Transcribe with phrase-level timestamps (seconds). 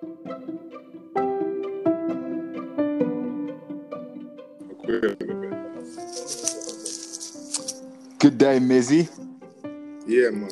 [0.00, 0.08] Good
[8.38, 9.10] day, Mizzy.
[10.06, 10.48] Yeah, man.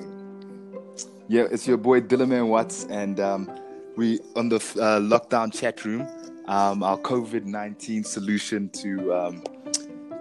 [1.29, 3.50] Yeah, it's your boy Dillerman Watts, and um,
[3.96, 6.03] we on the uh, lockdown chat room.
[6.46, 9.44] Um, our COVID nineteen solution to um,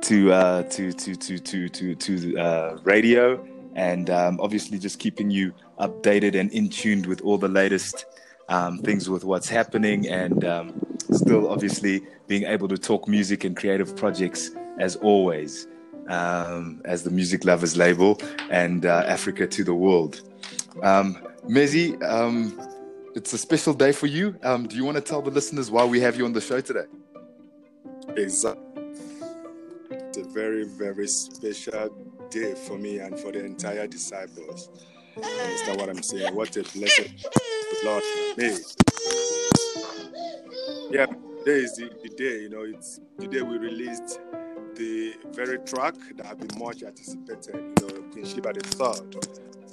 [0.03, 5.29] to, uh, to to to to to to uh, radio, and um, obviously just keeping
[5.29, 8.05] you updated and in tuned with all the latest
[8.49, 10.73] um, things with what's happening, and um,
[11.11, 15.67] still obviously being able to talk music and creative projects as always
[16.07, 18.19] um, as the Music Lovers label
[18.49, 20.21] and uh, Africa to the world.
[20.83, 22.59] Um, Mezzy, um,
[23.15, 24.37] it's a special day for you.
[24.43, 26.61] Um, do you want to tell the listeners why we have you on the show
[26.61, 26.85] today?
[28.15, 28.43] It's
[30.17, 31.89] a very, very special
[32.29, 34.69] day for me and for the entire disciples.
[35.23, 36.35] Understand what I'm saying?
[36.35, 38.03] What a blessing the Lord
[38.37, 38.59] made.
[40.91, 44.19] Yeah, today is the, the day, you know, it's today we released
[44.75, 49.25] the very track that have been much anticipated, you know, Queen Sheba the Third.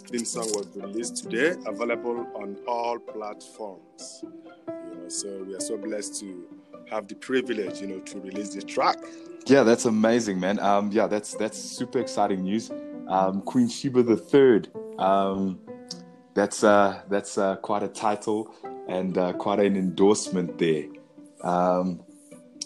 [0.08, 4.24] Theme song was released today, available on all platforms.
[4.68, 6.48] You know, so we are so blessed to
[6.90, 8.98] have the privilege, you know, to release the track.
[9.46, 10.58] Yeah, that's amazing, man.
[10.58, 12.70] Um, yeah, that's that's super exciting news.
[13.08, 14.68] Um, Queen Sheba the Third.
[14.98, 15.60] Um,
[16.34, 18.54] that's uh, that's uh, quite a title
[18.88, 20.84] and uh, quite an endorsement there.
[21.42, 22.00] Um,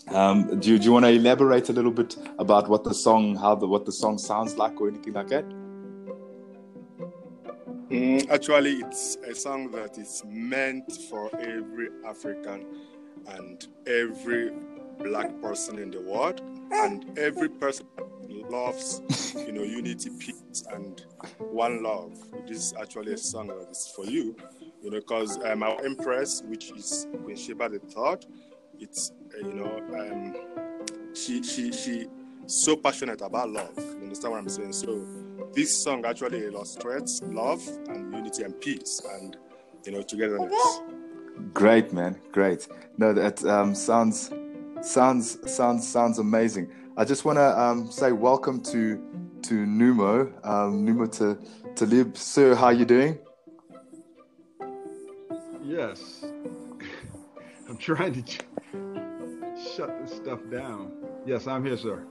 [0.08, 3.54] um, do, you, you want to elaborate a little bit about what the song, how
[3.54, 5.44] the what the song sounds like, or anything like that?
[7.90, 12.66] Mm, actually, it's a song that is meant for every African
[13.26, 14.52] and every
[14.98, 17.86] black person in the world, and every person
[18.28, 21.04] loves, you know, unity, peace, and
[21.38, 22.18] one love.
[22.46, 24.36] This is actually a song that is for you,
[24.82, 28.26] you know, because um, our Empress, which is Queen Sheba the Third,
[28.78, 30.36] it's uh, you know, um,
[31.14, 32.06] she she she
[32.46, 33.72] so passionate about love.
[33.76, 34.72] You understand what I'm saying?
[34.72, 35.04] So
[35.54, 39.36] this song actually illustrates love and unity and peace and
[39.84, 40.80] you know togetherness.
[41.54, 42.18] Great, man.
[42.32, 42.68] Great.
[42.96, 44.32] No, that um, sounds
[44.82, 46.70] sounds sounds sounds amazing.
[46.98, 49.00] I just want to um, say welcome to
[49.42, 51.38] to Numo, um, Numo to
[51.76, 52.16] Talib.
[52.16, 53.20] Sir, how are you doing?
[55.62, 56.24] Yes,
[57.68, 58.40] I'm trying to ch-
[59.76, 60.90] shut this stuff down.
[61.24, 62.04] Yes, I'm here, sir.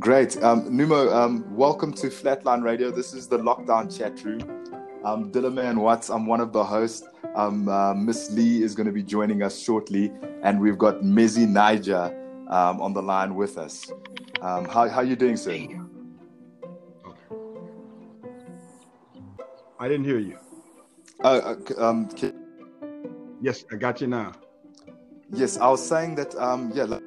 [0.00, 0.42] Great.
[0.42, 2.90] Um, Numo, um, welcome to Flatline Radio.
[2.90, 4.40] This is the lockdown chat room.
[5.04, 6.10] I'm Dillerman Watts.
[6.10, 7.06] I'm one of the hosts.
[7.36, 10.10] Um, uh, Miss Lee is going to be joining us shortly,
[10.42, 13.90] and we've got Mizzy Niger um, on the line with us.
[14.40, 15.52] Um, how how you doing, sir?
[15.52, 15.80] Okay.
[19.80, 20.38] I didn't hear you.
[21.24, 22.42] Uh, uh, um, can-
[23.40, 24.32] Yes, I got you now.
[25.30, 26.34] yes, I was saying that.
[26.36, 27.02] Um, yeah, like-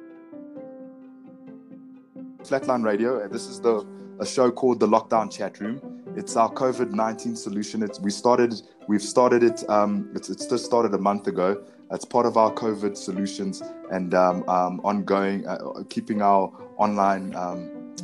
[2.44, 3.26] Flatline Radio.
[3.28, 3.84] This is the
[4.20, 5.80] a show called the Lockdown Chat Room.
[6.16, 7.82] It's our COVID nineteen solution.
[7.82, 8.54] It's we started.
[8.88, 9.68] We've started it.
[9.68, 11.62] Um, it's it's just started a month ago.
[11.92, 15.58] It's part of our COVID solutions and um, um, ongoing, uh,
[15.88, 17.94] keeping our online um,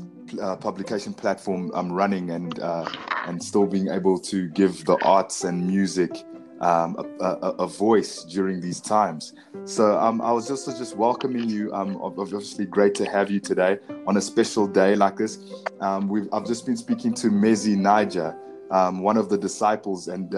[0.42, 2.90] uh, publication platform um, running and uh,
[3.26, 6.24] and still being able to give the arts and music
[6.60, 9.34] um, a, a, a voice during these times.
[9.64, 11.72] So um, I was just just welcoming you.
[11.72, 15.38] Um, obviously, great to have you today on a special day like this.
[15.80, 18.36] Um, we've I've just been speaking to Mezi Niger,
[18.72, 20.34] um, one of the disciples, and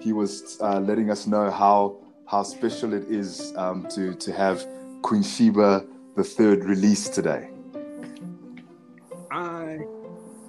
[0.00, 2.01] he was uh, letting us know how
[2.32, 4.66] how special it is um, to to have
[5.02, 5.84] Queen Sheba
[6.16, 7.50] the third release today.
[9.30, 9.80] I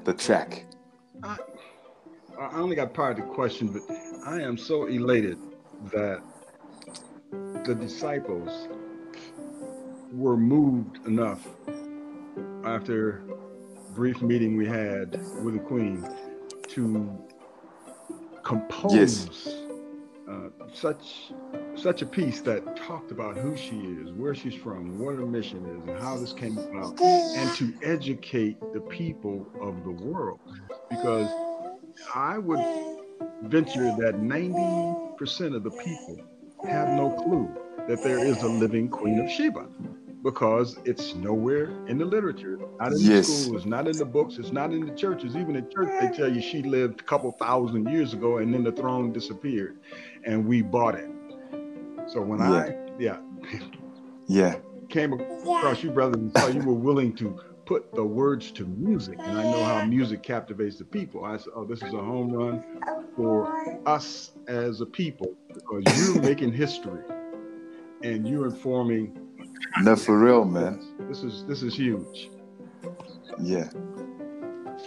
[0.05, 0.66] The track.
[1.21, 1.38] I
[2.39, 3.83] I only got part of the question, but
[4.25, 5.38] I am so elated
[5.91, 6.21] that
[7.66, 8.69] the disciples
[10.13, 11.45] were moved enough
[12.63, 13.23] after
[13.94, 16.07] brief meeting we had with the Queen
[16.69, 16.81] to
[18.44, 19.63] compose
[20.29, 21.33] uh, such
[21.75, 25.65] such a piece that talked about who she is, where she's from, what her mission
[25.65, 30.39] is, and how this came about, and to educate the people of the world.
[30.89, 31.30] Because
[32.13, 32.63] I would
[33.44, 36.18] venture that 90% of the people
[36.65, 37.50] have no clue
[37.88, 39.68] that there is a living Queen of Sheba
[40.24, 43.27] because it's nowhere in the literature, not in Yes.
[43.27, 45.36] the schools, not in the books, it's not in the churches.
[45.36, 48.63] Even in church, they tell you she lived a couple thousand years ago and then
[48.63, 49.80] the throne disappeared
[50.25, 51.09] and we bought it.
[52.07, 53.17] So when I, yeah,
[54.27, 54.55] Yeah.
[54.89, 59.17] came across you, brother, and saw you were willing to put the words to music,
[59.19, 61.23] and I know how music captivates the people.
[61.23, 62.63] I said, "Oh, this is a home run
[63.15, 65.83] for us as a people because
[66.13, 67.01] you're making history
[68.03, 69.17] and you're informing.
[69.81, 70.79] No, for real, man.
[71.07, 72.29] This is this is huge.
[73.39, 73.69] Yeah.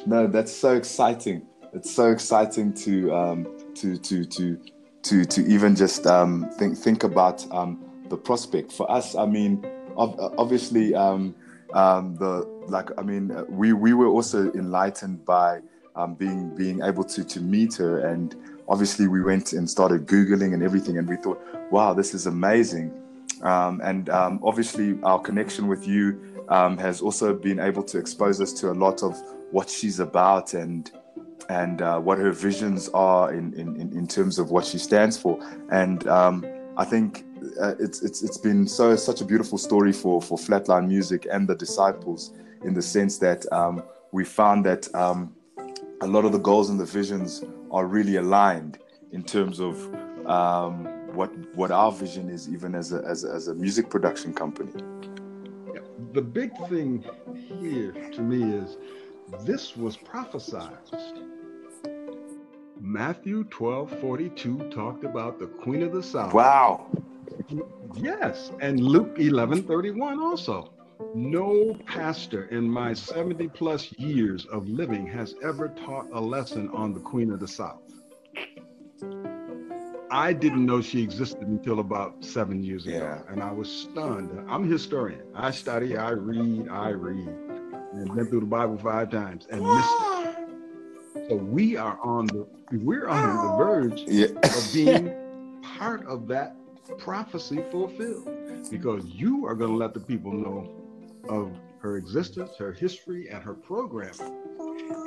[0.07, 1.47] No, that's so exciting.
[1.73, 3.47] It's so exciting to um,
[3.77, 4.61] to to to
[5.09, 9.15] to to even just um, think think about um, the prospect for us.
[9.15, 9.65] I mean,
[9.97, 11.35] obviously, um,
[11.73, 12.91] um, the like.
[12.99, 15.61] I mean, we we were also enlightened by
[15.95, 18.35] um, being being able to to meet her, and
[18.69, 22.93] obviously we went and started googling and everything, and we thought, wow, this is amazing.
[23.43, 26.19] Um, and obviously, our connection with you
[26.49, 29.17] has also been able to expose us to a lot of
[29.53, 30.91] what she's about and
[31.49, 35.39] and uh, what her visions are in, in, in terms of what she stands for.
[35.71, 36.45] And um,
[36.77, 37.25] I think
[37.61, 41.49] uh, it's, it's, it's been so such a beautiful story for, for Flatline Music and
[41.49, 42.33] the disciples
[42.65, 43.83] in the sense that um,
[44.13, 45.35] we found that um,
[46.01, 48.79] a lot of the goals and the visions are really aligned
[49.13, 49.77] in terms of
[50.27, 50.85] um,
[51.15, 54.73] what what our vision is, even as a, as a, as a music production company.
[56.13, 57.05] The big thing
[57.61, 58.77] here to me is
[59.45, 60.79] this was prophesied.
[62.87, 66.33] Matthew 12 42 talked about the Queen of the South.
[66.33, 66.87] Wow.
[67.97, 68.53] Yes.
[68.61, 70.73] And Luke 11 31 also.
[71.13, 76.95] No pastor in my 70 plus years of living has ever taught a lesson on
[76.95, 77.81] the Queen of the South.
[80.09, 83.33] I didn't know she existed until about seven years ago, yeah.
[83.33, 84.31] and I was stunned.
[84.49, 85.23] I'm a historian.
[85.35, 87.27] I study, I read, I read,
[87.95, 90.06] and been through the Bible five times and missed it.
[91.29, 94.27] So we are on the we're on the verge yeah.
[94.45, 96.57] of being part of that
[96.99, 98.31] prophecy fulfilled,
[98.71, 100.73] because you are going to let the people know
[101.29, 101.51] of
[101.81, 104.15] her existence, her history, and her program.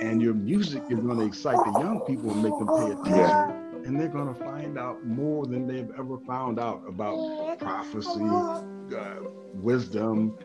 [0.01, 3.15] And your music is going to excite the young people and make them pay attention.
[3.15, 3.51] Yeah.
[3.85, 9.19] And they're going to find out more than they've ever found out about prophecy, uh,
[9.53, 10.37] wisdom,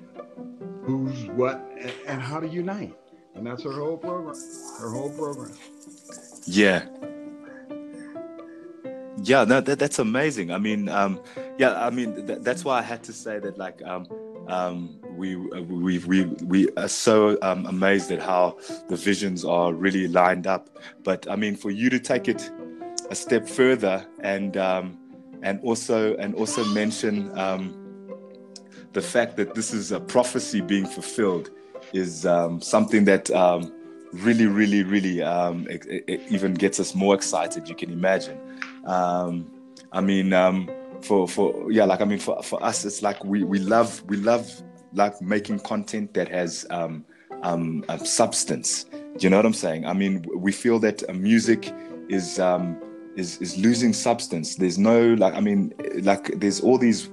[0.85, 2.97] who's what, and, and how to unite.
[3.35, 4.37] And that's her whole program.
[4.81, 5.53] Her whole program.
[6.47, 6.87] Yeah.
[9.23, 10.51] Yeah, no, that, that's amazing.
[10.51, 11.21] I mean, um,
[11.59, 14.07] yeah, I mean, th- that's why I had to say that, like, um,
[14.49, 18.59] um, we we we we are so um, amazed at how
[18.89, 20.69] the visions are really lined up.
[21.03, 22.51] But I mean, for you to take it
[23.11, 24.99] a step further and um,
[25.43, 27.75] and also and also mention um,
[28.93, 31.51] the fact that this is a prophecy being fulfilled
[31.95, 33.73] is um, something that um,
[34.13, 37.69] really, really, really it, it even gets us more excited.
[37.69, 38.39] You can imagine.
[38.87, 40.33] I mean
[41.05, 44.17] for for yeah like i mean for for us it's like we we love we
[44.17, 44.51] love
[44.95, 47.05] like making content that has um
[47.43, 51.13] um, um substance do you know what i'm saying i mean we feel that uh,
[51.13, 51.73] music
[52.09, 52.81] is um
[53.17, 57.11] is is losing substance there's no like i mean like there's all these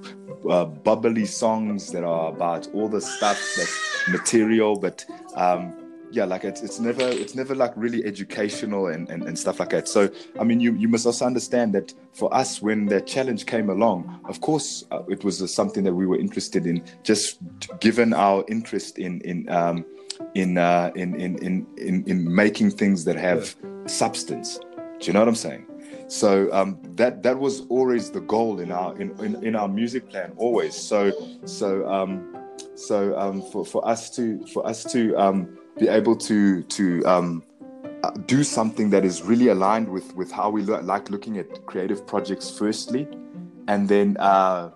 [0.48, 5.04] uh, bubbly songs that are about all the stuff that's material but
[5.36, 5.72] um
[6.10, 9.70] yeah like it's it's never it's never like really educational and, and, and stuff like
[9.70, 9.88] that.
[9.88, 13.70] So i mean you you must also understand that for us when the challenge came
[13.70, 17.38] along of course uh, it was uh, something that we were interested in just
[17.80, 19.84] given our interest in in um
[20.34, 23.56] in uh in in in in, in making things that have
[23.86, 24.58] substance.
[25.00, 25.66] Do you know what i'm saying
[26.12, 30.10] so um, that that was always the goal in our in, in, in our music
[30.10, 31.10] plan always so
[31.46, 32.36] so um,
[32.74, 37.42] so um, for, for us to for us to um, be able to to um,
[38.04, 41.64] uh, do something that is really aligned with with how we lo- like looking at
[41.64, 43.08] creative projects firstly
[43.68, 44.70] and then uh,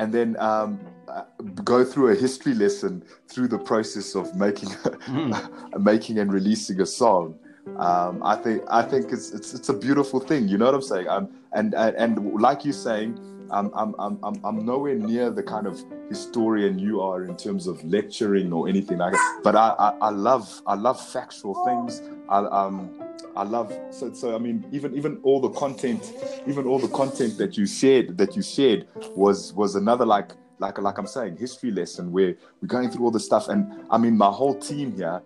[0.00, 1.22] and then um, uh,
[1.64, 4.68] go through a history lesson through the process of making
[5.08, 5.80] mm.
[5.80, 7.38] making and releasing a song
[7.76, 10.82] um, I think I think it's, it's it's a beautiful thing you know what I'm
[10.82, 13.18] saying um, and, and and like you're saying
[13.50, 17.82] I'm, I'm, I'm, I'm nowhere near the kind of historian you are in terms of
[17.84, 19.40] lecturing or anything like that.
[19.44, 22.02] But I, I, I love I love factual things.
[22.28, 22.90] I um
[23.36, 26.14] I love so so I mean even even all the content
[26.46, 30.78] even all the content that you shared that you shared was was another like like
[30.78, 34.16] like I'm saying history lesson where we're going through all the stuff and I mean
[34.16, 35.22] my whole team here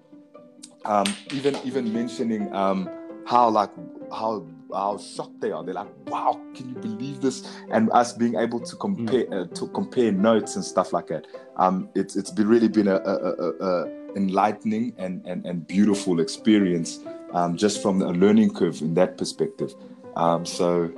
[0.84, 2.88] um even even mentioning um
[3.26, 3.70] how like
[4.12, 5.64] how how shocked they are.
[5.64, 9.50] They're like, "Wow, can you believe this?" And us being able to compare mm.
[9.50, 11.26] uh, to compare notes and stuff like that.
[11.56, 16.20] Um, it's it's been really been a, a, a, a enlightening and, and and beautiful
[16.20, 17.00] experience.
[17.32, 19.74] Um, just from a learning curve in that perspective.
[20.16, 20.90] Um, so,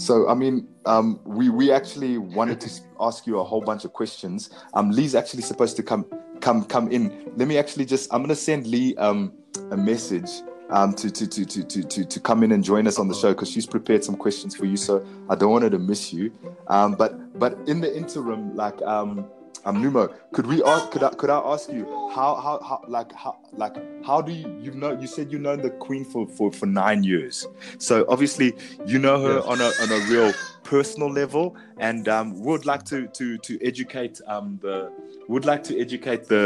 [0.00, 3.92] so I mean, um, we we actually wanted to ask you a whole bunch of
[3.92, 4.50] questions.
[4.74, 6.06] Um, Lee's actually supposed to come
[6.40, 7.32] come come in.
[7.36, 9.34] Let me actually just I'm gonna send Lee um
[9.70, 10.30] a message
[10.70, 13.32] um, to, to, to, to, to, to come in and join us on the show
[13.32, 14.76] because she's prepared some questions for you.
[14.76, 16.32] So I don't want her to miss you.
[16.68, 19.26] Um, but but in the interim, like um,
[19.64, 20.90] um, Numo, could we ask?
[20.90, 24.58] Could I could I ask you how how, how like how like how do you
[24.60, 27.46] you know you said you know the Queen for for for nine years,
[27.78, 28.54] so obviously
[28.86, 30.32] you know her on a on a real
[30.64, 34.90] personal level, and um, would like to to to educate um the
[35.28, 36.44] would like to educate the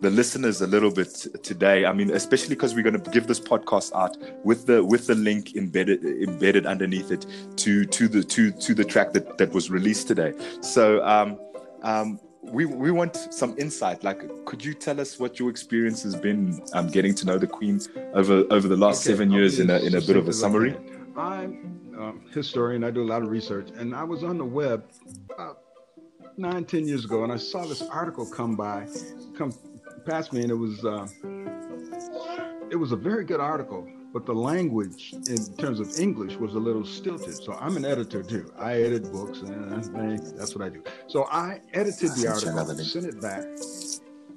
[0.00, 1.86] the listeners a little bit today.
[1.86, 5.14] I mean, especially because we're going to give this podcast out with the with the
[5.14, 9.70] link embedded embedded underneath it to to the to to the track that that was
[9.70, 10.34] released today.
[10.60, 11.38] So um
[11.82, 12.20] um
[12.50, 14.04] we we want some insight.
[14.04, 17.46] Like, could you tell us what your experience has been um, getting to know the
[17.46, 17.80] Queen
[18.14, 20.32] over over the last Okay, seven years in a in a bit of a succinct
[20.32, 20.76] as I summary?
[21.16, 22.84] I'm um, historian.
[22.84, 24.84] I do a lot of research, and I was on the web
[25.34, 25.60] about
[26.36, 28.86] nine, ten years ago, and I saw this article come by,
[29.36, 29.52] come
[30.04, 31.08] past me, and it was uh,
[32.70, 36.58] it was a very good article, but the language in terms of English was a
[36.58, 37.34] little stilted.
[37.34, 38.50] So I'm an editor too.
[38.58, 40.82] I edit books, and I, that's what I do.
[41.06, 43.44] So I edited the Sent you another article, sent it back,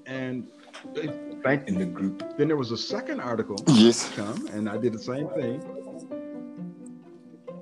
[0.06, 0.50] and
[0.96, 2.38] it, In the group.
[2.38, 4.12] then there was a second article Yes.
[4.18, 5.64] come, and I did the same thing.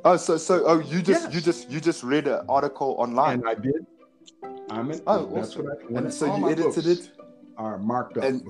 [0.04, 1.36] Oh, so so oh, you just Yes.
[1.36, 3.42] you just you just read an article online.
[3.42, 3.86] And I did.
[4.72, 5.66] I'm an, Oh, that's awesome.
[5.66, 5.98] what I.
[6.00, 7.12] And so you edited it?
[7.58, 8.24] Are marked up.
[8.24, 8.42] And-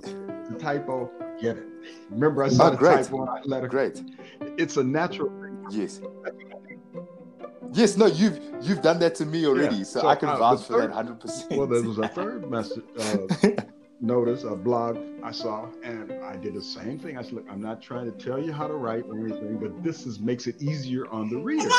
[0.50, 1.68] the typo, get it.
[2.10, 3.04] Remember, I saw Oh, the great.
[3.06, 3.68] typo on that letter.
[3.68, 4.02] Great.
[4.58, 5.58] It's a natural thing.
[5.72, 6.00] Yes.
[7.74, 10.38] Yes, no, you've you've done that to me already, Yeah, so, so, I can uh,
[10.38, 11.52] vouch for that hundred percent.
[11.52, 13.28] Well, there was a third message, uh,
[14.02, 17.18] notice, a blog I saw, and I did the same thing.
[17.18, 19.84] I said, "Look, I'm not trying to tell you how to write or anything, but
[19.84, 21.70] this is makes it easier on the reader."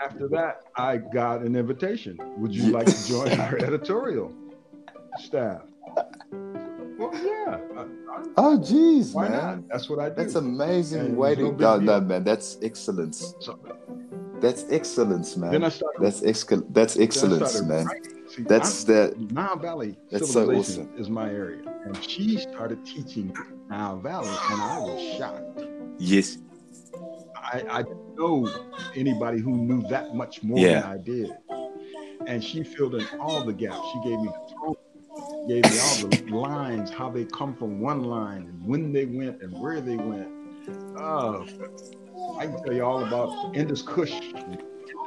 [0.00, 2.16] After that, I got an invitation.
[2.38, 2.78] Would you Yeah.
[2.78, 4.32] like to join our editorial
[5.18, 5.62] staff?
[7.02, 7.80] Well, oh, yeah.
[7.80, 7.88] I- I-
[8.36, 9.38] Oh, geez, Why man.
[9.38, 9.68] not?
[9.68, 10.14] That's what I do.
[10.16, 12.24] That's amazing And way it's to go, no, man.
[12.24, 13.34] That's excellence.
[13.40, 13.58] So
[14.40, 15.50] That's excellence, man.
[15.52, 16.00] then I started.
[16.02, 17.86] That's excal- That's then I excellence, started man.
[17.86, 18.12] writing.
[18.28, 21.00] See, That's I'm- the Nile Valley That's so civilization awesome.
[21.00, 23.36] is my area, and she started teaching
[23.68, 25.64] Nile Valley, and I was shocked.
[25.98, 26.38] yes,
[27.36, 28.48] I, I didn't know
[28.94, 30.80] anybody who knew that much more Yeah.
[30.80, 31.30] than I did,
[32.26, 33.80] and she filled in all the gaps.
[33.92, 34.74] She gave me the tone,
[35.48, 39.42] gave me all the lines, how they come from one line, and when they went,
[39.42, 40.28] and where they went.
[40.96, 41.44] Oh,
[42.38, 44.12] I can tell you all about Indus Kush,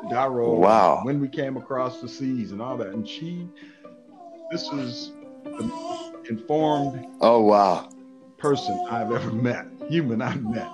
[0.09, 0.99] Daro, Wow.
[1.03, 2.87] when we came across the seas, and all that.
[2.89, 3.47] And she,
[4.51, 5.11] this is
[5.43, 7.89] the informed Oh wow.
[8.37, 10.69] person I've ever met, human I've met,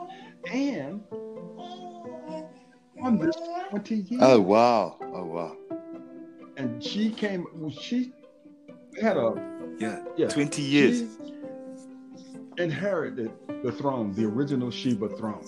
[0.52, 1.02] and
[3.04, 3.36] on this
[3.70, 4.22] 20 years.
[4.24, 4.98] Oh wow.
[5.02, 5.58] Oh wow.
[6.58, 8.14] And she came, Well, she
[9.02, 9.34] had a,
[9.80, 10.04] Yeah.
[10.18, 11.00] yeah, Twenty years.
[11.00, 13.32] she inherited
[13.64, 15.46] the throne, the original Sheba throne.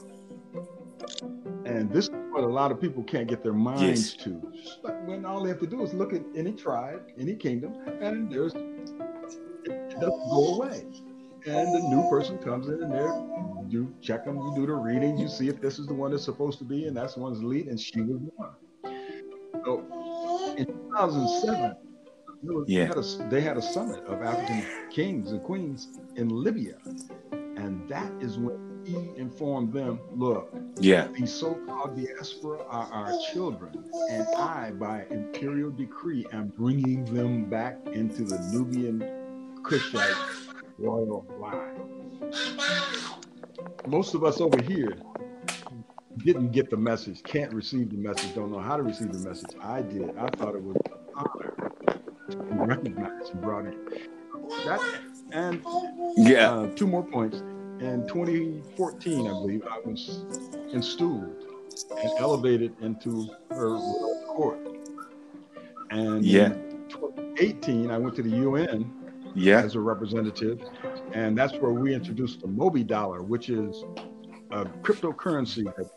[1.65, 4.41] And this is what a lot of people can't get their minds to.
[4.53, 8.31] Just When all they have to do is look at any tribe, any kingdom, and
[8.31, 10.85] there's it, doesn't go away.
[11.45, 13.13] And the new person comes in and there,
[13.67, 16.23] you check them, you do the reading, you see if this is the one that's
[16.23, 18.53] supposed to be, and that's the one's lead, and she was one.
[19.65, 19.83] So
[20.57, 21.75] in 2007, there
[22.43, 22.85] was- Yeah.
[22.87, 26.77] had a- they had a summit of African kings and queens in Libya.
[27.31, 31.07] And that is when he informed them look, Yeah.
[31.17, 33.71] the so called diaspora are our children.
[34.09, 38.99] And I, by imperial decree, am bringing them back into the Nubian
[39.63, 40.17] Kushite
[40.77, 41.79] royal line.
[43.87, 44.97] Most of us over here
[46.25, 49.49] didn't get the message, can't receive the message, don't know how to receive the message.
[49.61, 50.15] I did.
[50.17, 50.77] I thought it was
[52.37, 53.75] recognized and brought in.
[54.65, 54.81] That
[55.31, 55.61] and
[56.17, 56.51] Yeah.
[56.51, 57.41] uh, two more points.
[57.79, 60.23] In 2014, I believe, I was
[60.71, 61.35] installed
[61.91, 63.77] and elevated into her
[64.27, 64.59] court.
[65.91, 66.53] And Yeah.
[66.53, 68.91] in 2018, I went to the UN
[69.35, 69.61] Yeah.
[69.61, 70.61] as a representative,
[71.13, 73.83] and that's where we introduced the Mobi dollar, which is
[74.51, 75.89] a cryptocurrency that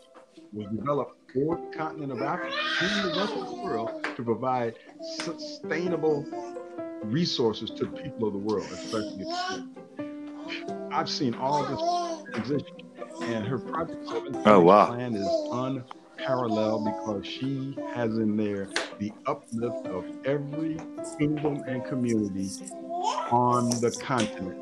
[0.51, 4.75] was developed for the continent of Africa and the rest of the world to provide
[5.01, 6.25] sustainable
[7.03, 9.25] resources to the people of the world, especially.
[10.91, 12.77] I've seen all this transition,
[13.21, 14.87] and her Project 7 Oh, wow.
[14.87, 20.77] plan is unparalleled because she has in there the uplift of every
[21.19, 22.49] kingdom and community
[23.31, 24.57] on the continent.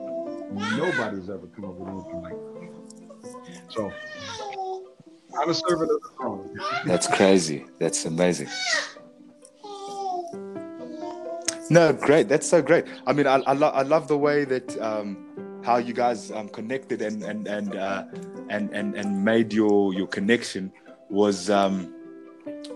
[0.77, 3.71] Nobody's ever come up with anything like that.
[3.71, 3.91] So
[5.41, 6.59] I'm a servant of the throne.
[6.85, 7.65] That's crazy.
[7.79, 8.49] That's amazing.
[11.69, 12.27] No, great.
[12.27, 12.85] That's so great.
[13.07, 16.49] I mean, I I, lo- I love the way that um, how you guys um,
[16.49, 18.03] connected and and and uh,
[18.49, 20.71] and and and made your your connection
[21.09, 21.93] was um,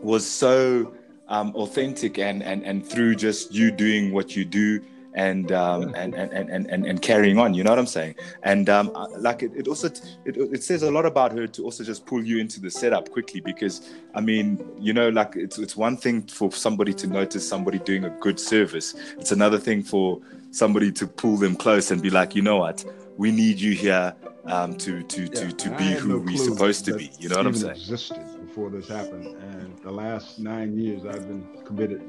[0.01, 0.93] was so
[1.27, 4.81] um, authentic and, and and through just you doing what you do
[5.13, 7.53] and um, and, and, and, and, and carrying on.
[7.53, 8.15] You know what I'm saying?
[8.43, 9.87] And um, uh, like it, it also
[10.25, 13.09] it, it says a lot about her to also just pull you into the setup
[13.09, 17.47] quickly because I mean you know like it's it's one thing for somebody to notice
[17.47, 18.95] somebody doing a good service.
[19.17, 20.19] It's another thing for
[20.51, 22.83] somebody to pull them close and be like, you know what,
[23.17, 26.85] we need you here um, to to yeah, to to be who no we're supposed
[26.85, 27.11] to be.
[27.19, 27.75] You know what I'm saying?
[27.75, 32.01] Existed before this happened, and the last nine years I've been committed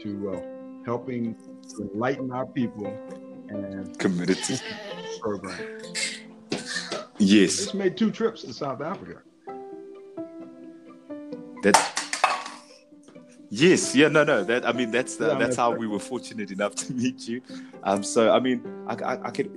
[0.00, 1.36] to uh, helping
[1.74, 2.86] to enlighten our people
[3.48, 4.60] and committed to
[5.20, 5.58] program.
[7.18, 7.56] Yes.
[7.56, 9.22] Just made two trips to South Africa.
[11.62, 12.00] That
[13.52, 14.44] Yes, yeah, no, no.
[14.44, 17.42] That I mean, that's the, yeah, that's how we were fortunate enough to meet you.
[17.82, 19.50] Um, so I mean, I, I, I could,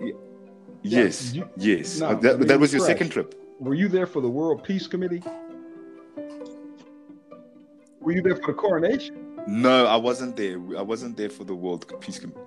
[0.82, 2.00] yes, you, yes.
[2.00, 2.94] No, uh, that, that was your fresh.
[2.94, 3.40] second trip.
[3.60, 5.22] Were you there for the World Peace Committee?
[8.02, 9.23] Were you there for the coronation?
[9.48, 10.58] No, I wasn't there.
[10.78, 12.40] I wasn't there for the World Peace Committee.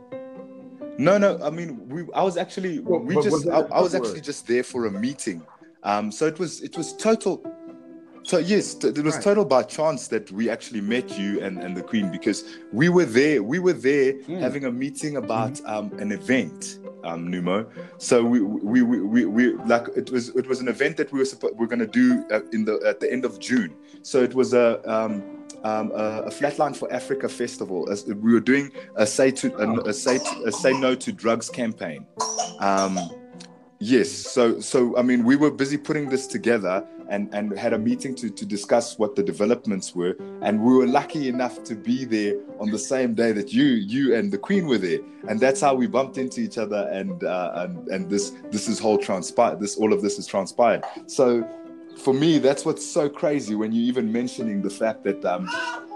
[0.98, 1.38] No, no.
[1.42, 2.04] I mean, we.
[2.14, 2.80] I was actually.
[2.80, 3.30] Well, we just.
[3.30, 5.42] Was I, I, was actually just there for a meeting.
[5.82, 6.10] Um.
[6.10, 6.62] So it was.
[6.62, 7.44] It was total.
[8.22, 9.22] So yes, it was right.
[9.22, 13.04] total by chance that we actually met you and, and the Queen because we were
[13.04, 13.40] there.
[13.40, 14.40] We were there mm.
[14.40, 15.66] having a meeting about mm-hmm.
[15.68, 17.70] um, an event, um, Numo.
[17.98, 21.20] So we we, we we, we like it was it was an event that we
[21.20, 23.76] were supposed we are going to do uh, in the at the end of June.
[24.02, 25.35] So it was a um,
[25.66, 27.90] um, a, a, Flatline for Africa festival.
[27.90, 31.12] As we were doing a say to a, a say to, a say no to
[31.12, 32.06] drugs campaign.
[32.60, 32.98] Um,
[33.80, 37.78] yes, so so I mean we were busy putting this together and and had a
[37.78, 42.04] meeting to to discuss what the developments were, and we were lucky enough to be
[42.04, 45.60] there on the same day that you you and the Queen were there, and that's
[45.60, 49.60] how we bumped into each other, and uh, and and this this is whole transpired.
[49.60, 50.84] This all of this has transpired.
[51.06, 51.48] So
[51.96, 55.48] for me, that's what's so crazy when you even mentioning the fact that um,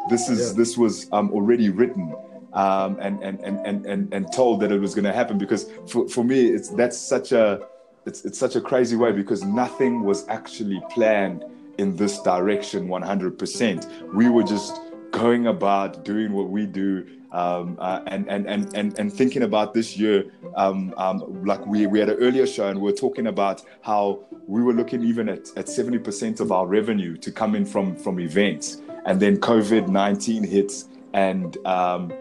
[0.08, 0.56] this is yeah.
[0.56, 2.14] this was um, already written
[2.52, 5.38] um, and, and, and and and and told that it was going to happen.
[5.38, 7.60] Because for, for me, it's that's such a
[8.06, 11.44] it's it's such a crazy way because nothing was actually planned
[11.78, 14.14] in this direction 100%.
[14.14, 14.78] We were just
[15.12, 19.74] going about doing what we do um, uh, and, and, and, and, and thinking about
[19.74, 23.28] this year, um, um, like we, we had an earlier show and we are talking
[23.28, 27.64] about how we were looking even at, at 70% of our revenue to come in
[27.64, 28.82] from, from events.
[29.06, 32.12] And then COVID 19 hits and um,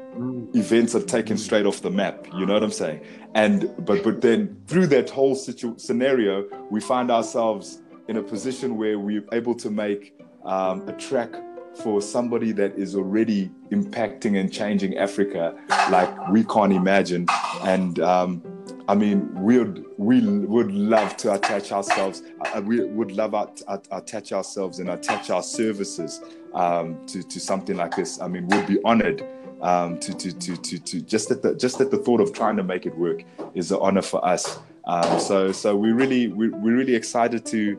[0.53, 2.27] events are taken straight off the map.
[2.33, 3.01] You know what I'm saying?
[3.35, 8.75] And but but then through that whole situ- scenario, we find ourselves in a position
[8.75, 11.31] where we're able to make um, a track
[11.75, 15.55] for somebody that is already impacting and changing Africa
[15.91, 17.27] like we can't imagine.
[17.63, 18.43] And um,
[18.87, 22.23] I mean, we would we would love to attach ourselves.
[22.41, 26.21] Uh, we would love to attach ourselves and attach our services
[26.53, 28.19] um, to to something like this.
[28.19, 29.25] I mean, we'd be honored
[29.61, 32.57] um, to, to to to to just at the just at the thought of trying
[32.57, 34.59] to make it work is an honor for us.
[34.85, 37.77] Um, so so we really we, we're really excited to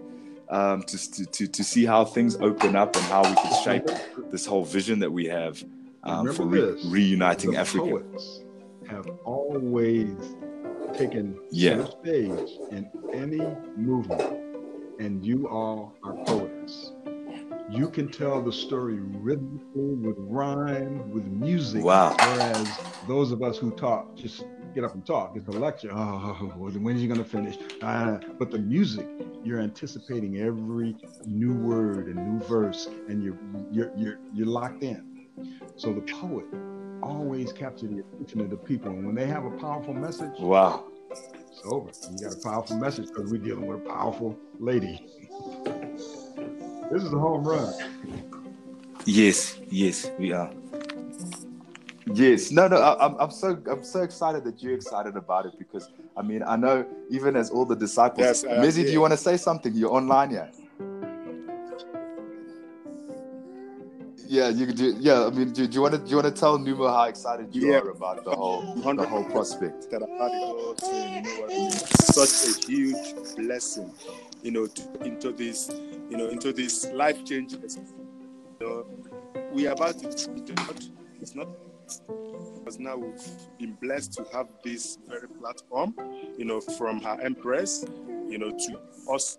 [0.50, 3.88] um, to, to, to see how things open up and how we can shape
[4.30, 5.62] this whole vision that we have
[6.02, 7.90] um, for re- reuniting the Africa.
[7.90, 8.42] Poets
[8.88, 10.16] have always
[10.92, 11.84] taken yeah.
[11.84, 13.40] stage in any
[13.76, 14.22] movement,
[14.98, 16.92] and you all are poets.
[17.68, 21.84] You can tell the story rhythmically with rhyme, with music.
[21.84, 22.16] Wow.
[22.18, 24.44] Whereas those of us who talk just
[24.74, 25.36] get up and talk.
[25.36, 25.90] It's a lecture.
[25.92, 27.56] Oh, when is he going to finish?
[27.82, 29.08] Uh, but the music,
[29.44, 30.96] you're anticipating every
[31.26, 33.38] new word and new verse, and you're
[33.70, 35.26] you're you're you're locked in.
[35.76, 36.46] So the poet
[37.02, 40.84] always captures the attention of the people, and when they have a powerful message, wow,
[41.10, 41.90] it's over.
[42.10, 45.08] You got a powerful message because we're dealing with a powerful lady.
[46.90, 47.72] This is a home run.
[49.04, 50.50] Yes, yes, we are.
[52.12, 52.76] Yes, no, no.
[52.76, 56.42] I, am I'm so I'm so excited that you're excited about it because I mean
[56.42, 58.20] I know even as all the disciples.
[58.20, 58.86] Yes, uh, Mizzy, yeah.
[58.86, 59.72] do you want to say something?
[59.72, 60.48] You're online, yeah.
[64.26, 64.96] Yeah, you could do.
[64.98, 67.04] Yeah, I mean, do, do you want to do you want to tell Numo how
[67.04, 67.78] excited you yeah.
[67.78, 69.90] are about the whole the whole prospect?
[69.90, 71.70] That about it you know what I mean?
[71.70, 73.92] Such a huge blessing,
[74.42, 75.70] you know, to, into this,
[76.10, 77.62] you know, into this life changing.
[77.62, 78.86] You know,
[79.52, 80.08] we are about to.
[81.20, 81.48] It's not
[82.58, 83.22] because now we've
[83.58, 85.94] been blessed to have this very platform,
[86.36, 87.84] you know, from her empress,
[88.28, 88.80] you know, to
[89.12, 89.38] us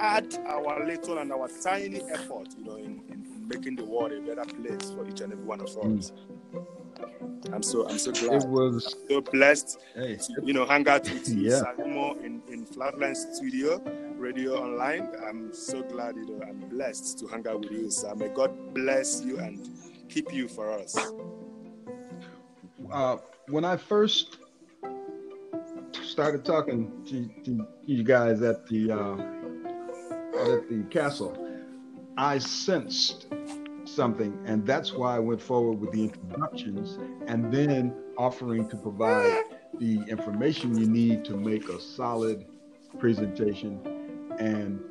[0.00, 4.20] add our little and our tiny effort, you know, in, in making the world a
[4.20, 6.12] better place for each and every one of us.
[6.12, 7.52] Mm.
[7.52, 8.42] I'm so I'm so glad.
[8.42, 10.16] It was I'm so blessed hey.
[10.16, 11.62] to you know hang out with yeah.
[11.62, 13.82] Salomo in in Flatline Studio,
[14.24, 15.06] Radio Online.
[15.28, 18.14] I'm so glad you know I'm blessed to hang out with you, sir.
[18.14, 19.68] May God bless you and
[20.08, 20.96] keep you for us?
[22.90, 24.38] Uh, when I first
[26.02, 29.12] started talking to, to you guys at the uh,
[30.52, 31.36] at the castle,
[32.16, 33.26] I sensed
[33.84, 39.42] something, and that's why I went forward with the introductions, and then offering to provide
[39.78, 42.46] the information you need to make a solid
[42.98, 43.93] presentation.
[44.38, 44.82] And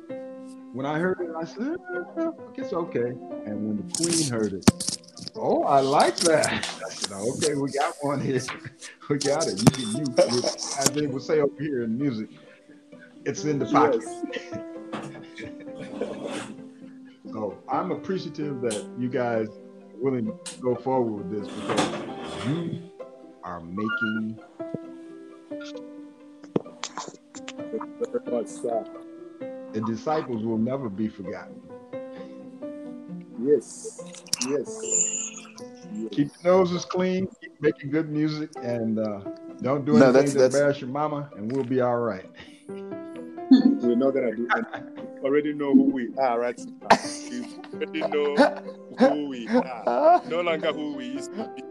[0.72, 1.76] when I heard it, I said,
[2.18, 3.12] eh, "It's okay."
[3.46, 5.00] And when the Queen heard it,
[5.36, 6.46] oh, I like that.
[6.46, 8.40] I said, "Okay, we got one here.
[9.08, 10.04] we got it." You can, you,
[10.78, 12.30] as they would say over here in music,
[13.24, 14.02] it's in the pocket.
[14.32, 14.58] Yes.
[17.32, 22.90] so I'm appreciative that you guys are willing to go forward with this because you
[23.42, 24.40] are making
[29.74, 31.60] the disciples will never be forgotten.
[33.42, 34.00] Yes,
[34.48, 34.80] yes.
[35.92, 36.08] yes.
[36.12, 39.20] Keep your noses clean, keep making good music, and uh,
[39.60, 40.54] don't do anything no, that's, to that's...
[40.54, 42.30] embarrass your mama, and we'll be all right.
[42.68, 44.48] We're not gonna do
[45.24, 46.98] already know who we are right now.
[47.72, 48.36] We already know
[48.98, 50.22] who we are.
[50.28, 51.62] No longer who we used to be.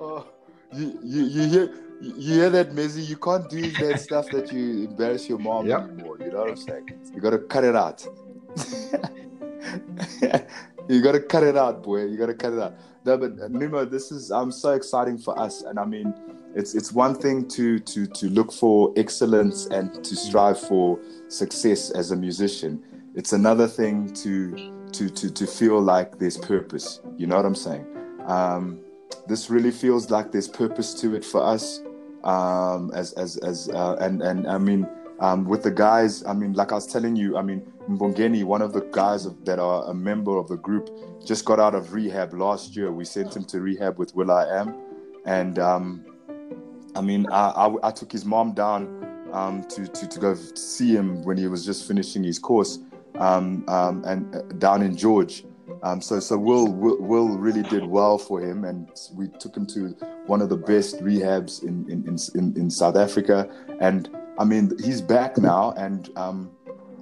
[0.00, 0.26] Oh,
[0.72, 3.08] you, you, you hear you hear that, Mizzy?
[3.08, 5.82] You can't do that stuff that you embarrass your mom yep.
[5.82, 6.18] anymore.
[6.18, 6.90] You know what I'm saying?
[7.14, 8.04] You gotta cut it out.
[10.88, 12.06] you gotta cut it out, boy.
[12.06, 12.74] You gotta cut it out.
[13.04, 16.12] No, but uh, Mimo, this is I'm um, so exciting for us, and I mean,
[16.56, 21.90] it's it's one thing to to to look for excellence and to strive for success
[21.90, 22.82] as a musician.
[23.14, 27.00] It's another thing to to to to feel like there's purpose.
[27.16, 27.86] You know what I'm saying?
[28.26, 28.80] Um,
[29.28, 31.80] this really feels like there's purpose to it for us.
[32.24, 34.86] Um, as as as uh, and and I mean
[35.22, 38.60] um, with the guys, I mean, like I was telling you, I mean, Mbongeni, one
[38.60, 40.90] of the guys that are a member of the group,
[41.24, 42.90] just got out of rehab last year.
[42.90, 44.74] We sent him to rehab with will.i.am,
[45.24, 46.04] and um,
[46.96, 50.92] I mean, I, I, I, took his mom down um, to, to to go see
[50.92, 52.80] him when he was just finishing his course,
[53.14, 55.44] um, um, and uh, down in George.
[55.82, 59.66] Um, so so Will, Will, Will really did well for him, and we took him
[59.66, 59.88] to
[60.26, 63.50] one of the best rehabs in in, in, in South Africa.
[63.80, 66.52] And I mean, he's back now, and um,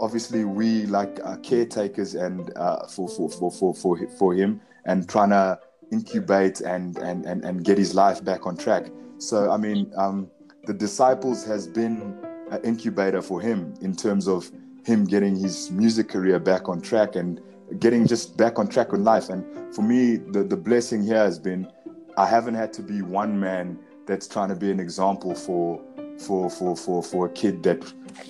[0.00, 5.08] obviously we like uh, caretakers and uh, for, for, for for for for him, and
[5.08, 5.60] trying to
[5.92, 8.86] incubate and and and and get his life back on track.
[9.18, 10.30] So I mean, um,
[10.64, 12.16] the disciples has been
[12.50, 14.50] an incubator for him in terms of
[14.84, 17.40] him getting his music career back on track and
[17.78, 19.28] getting just back on track with life.
[19.28, 21.70] And for me, the, the blessing here has been
[22.16, 25.80] I haven't had to be one man that's trying to be an example for
[26.18, 27.80] for for for for a kid that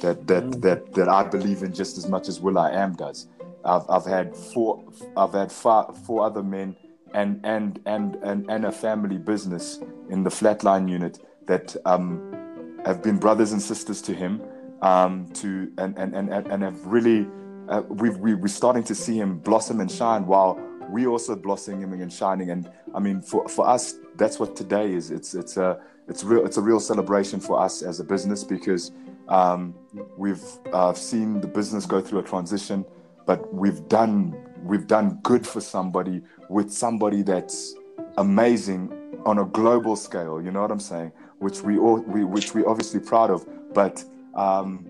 [0.00, 0.60] that that mm.
[0.62, 3.26] that that I believe in just as much as will.i.am does.
[3.64, 4.84] I've I've had four
[5.16, 6.76] I've had four, four other men
[7.14, 13.02] and and and and and a family business in the flatline unit that um, have
[13.02, 14.42] been brothers and sisters to him
[14.82, 17.26] um, to and and and and have really
[17.70, 22.02] uh, we we we're starting to see him blossom and shine while we also blossoming
[22.02, 22.50] and shining.
[22.50, 25.10] And i mean for for us that's what today is.
[25.10, 28.92] It's it's a it's real it's a real celebration for us as a business because
[29.28, 29.74] um,
[30.16, 32.84] we've uh, seen the business go through a transition
[33.26, 37.74] but we've done we've done good for somebody with somebody that's
[38.18, 38.92] amazing
[39.24, 41.12] on a global scale you know what i'm saying?
[41.38, 44.04] Which we all we which we're obviously proud of but
[44.34, 44.89] um,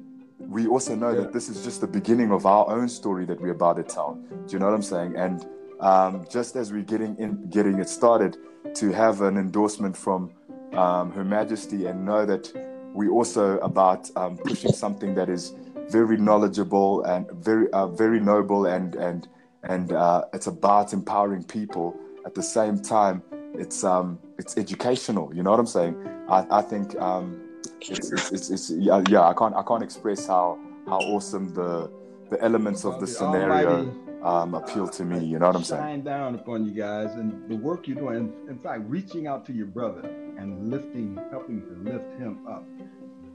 [0.51, 1.21] we also know yeah.
[1.21, 4.15] that this is just the beginning of our own story that we're about to tell.
[4.15, 5.15] Do you know what I'm saying?
[5.17, 5.47] And
[5.79, 8.37] um, just as we're getting in, getting it started,
[8.75, 10.33] to have an endorsement from
[10.73, 12.53] um, Her Majesty and know that
[12.93, 15.55] we also about um, pushing something that is
[15.89, 19.29] very knowledgeable and very uh, very noble and and
[19.63, 21.97] and uh, it's about empowering people.
[22.27, 23.23] At the same time,
[23.55, 25.33] it's um, it's educational.
[25.35, 25.95] You know what I'm saying?
[26.29, 27.41] I, I think um,
[27.83, 31.91] it's, it's, it's, it's, yeah, yeah, I can't I can't express how how awesome the
[32.31, 35.25] the elements of the scenario um, appeal to me.
[35.25, 35.83] You know what I'm saying?
[35.83, 38.33] Shine down upon you guys and the work you're doing.
[38.49, 42.65] In fact, reaching out to your brother and lifting, helping to lift him up.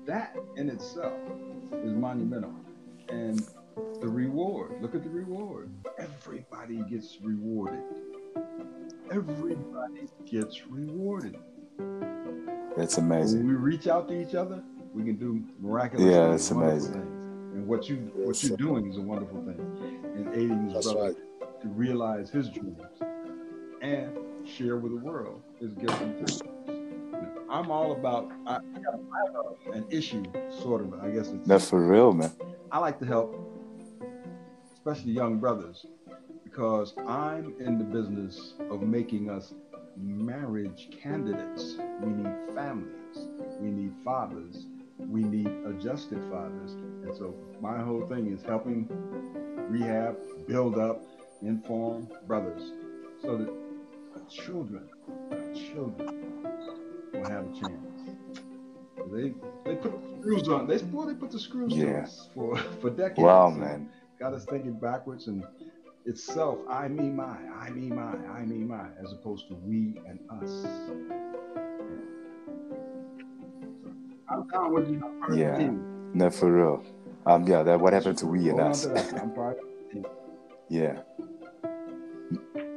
[0.06, 1.20] That in itself
[1.84, 2.54] is monumental.
[3.10, 3.44] And
[4.02, 4.82] the reward.
[4.82, 5.70] Look at the reward.
[5.98, 7.84] Everybody gets rewarded.
[9.12, 11.38] Everybody gets rewarded.
[12.78, 13.40] It's amazing.
[13.40, 14.62] When we reach out to each other,
[14.94, 16.94] we can do miraculous yeah, it's amazing.
[16.94, 17.54] Things.
[17.54, 19.60] And what you what you're doing is a wonderful thing.
[20.16, 21.62] And aiding his brother right.
[21.62, 22.82] to realize his dreams
[23.82, 26.42] and share with the world his gifts and talents.
[27.50, 30.24] I'm all about I, I got an issue,
[30.62, 30.94] sort of.
[30.96, 32.32] I guess it's that's for real, man.
[32.72, 33.36] I like to help,
[34.74, 35.86] especially young brothers,
[36.44, 39.54] because I'm in the business of making us
[39.98, 41.76] marriage candidates.
[42.02, 43.28] We need families,
[43.60, 44.68] we need fathers,
[45.00, 46.72] we need adjusted fathers.
[46.74, 48.88] And so my whole thing is helping
[49.70, 51.02] rehab, build up,
[51.42, 52.72] inform brothers
[53.22, 54.88] so that children,
[55.54, 56.44] children
[57.14, 57.86] will have a chance.
[59.12, 59.34] They
[59.66, 60.68] they put the screws on.
[60.68, 63.20] They boy, they put the screws on us for for decades.
[63.20, 63.90] Wow, man.
[64.20, 65.44] Got us thinking backwards and
[66.06, 69.96] it's self, I, me, my, I, me, my, I, me, my, as opposed to we
[70.08, 70.66] and us.
[74.30, 75.02] I'm down with you.
[75.06, 75.58] I'm part of the Yeah.
[75.58, 76.12] team.
[76.14, 76.84] No, for real.
[77.26, 78.86] Um, yeah, that what happened to we and Hold us.
[78.86, 79.14] that.
[79.22, 80.06] I'm part of the team.
[80.70, 81.00] Yeah.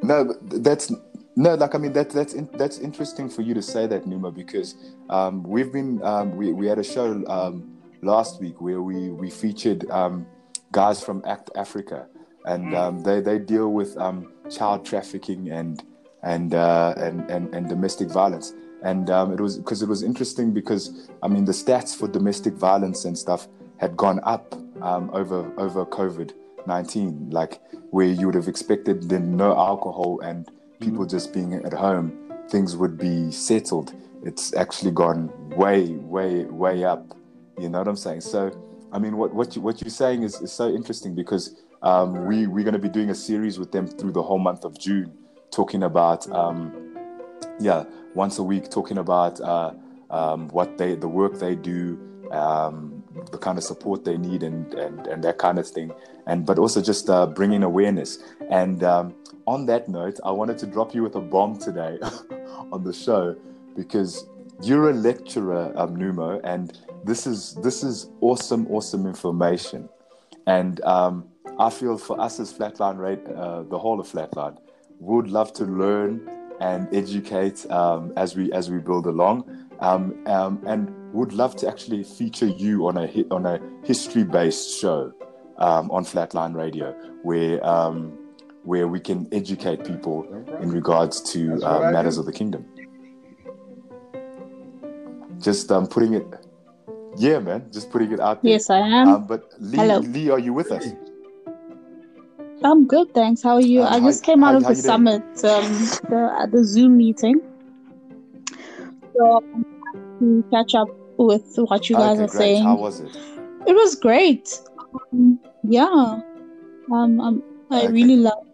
[0.02, 0.92] No, that's
[1.36, 4.30] no, like I mean that that's in, that's interesting for you to say that, Numa,
[4.30, 4.74] because
[5.10, 9.28] um, we've been um, we we had a show um, last week where we we
[9.30, 10.26] featured um,
[10.72, 12.06] guys from Act Africa,
[12.48, 15.84] and um, they they deal with um, child trafficking and
[16.22, 18.54] and, uh, and and and domestic violence.
[18.82, 22.54] And um, it was because it was interesting because I mean the stats for domestic
[22.54, 26.32] violence and stuff had gone up um, over over COVID
[26.66, 30.48] nineteen, like where you would have expected then no alcohol and
[30.80, 32.06] people just being at home,
[32.48, 33.94] things would be settled.
[34.22, 37.16] It's actually gone way, way, way up.
[37.58, 38.20] You know what I'm saying?
[38.20, 38.52] So,
[38.92, 42.46] I mean, what what you what you're saying is, is so interesting because um, we
[42.46, 45.16] we're going to be doing a series with them through the whole month of June,
[45.50, 46.72] talking about um,
[47.60, 49.72] yeah, once a week, talking about uh,
[50.10, 51.98] um, what they the work they do,
[52.30, 55.92] um, the kind of support they need, and and and that kind of thing,
[56.26, 58.18] and but also just uh, bringing awareness.
[58.50, 59.14] And um,
[59.46, 61.98] on that note, I wanted to drop you with a bomb today
[62.72, 63.36] on the show
[63.76, 64.26] because
[64.62, 69.88] you're a lecturer, um, Numo, and this is this is awesome, awesome information.
[70.46, 74.58] And um, I feel for us as Flatline, Ra- uh, the whole of Flatline,
[75.00, 76.28] would love to learn
[76.60, 81.68] and educate um, as we as we build along, um, um, and would love to
[81.68, 85.12] actually feature you on a hi- on a history based show
[85.58, 86.92] um, on Flatline Radio,
[87.22, 88.16] where um,
[88.64, 90.26] where we can educate people
[90.60, 92.20] in regards to uh, matters do.
[92.20, 92.64] of the kingdom.
[95.40, 96.26] Just um, putting it,
[97.16, 98.52] yeah, man, just putting it out there.
[98.52, 99.08] Yes, I am.
[99.08, 99.98] Um, but Lee, Hello.
[100.00, 100.84] Lee, are you with us?
[102.64, 103.42] I'm good, thanks.
[103.42, 103.82] How are you?
[103.82, 105.72] Um, I just came out how- of how the summit, um,
[106.10, 107.40] the, at the Zoom meeting.
[109.16, 109.42] So
[110.20, 112.38] to catch up with what you guys okay, are great.
[112.38, 112.64] saying.
[112.64, 113.16] How was it?
[113.66, 114.60] It was great.
[115.12, 116.20] Um, yeah,
[116.92, 117.92] um, um, I Okay.
[117.92, 118.44] really love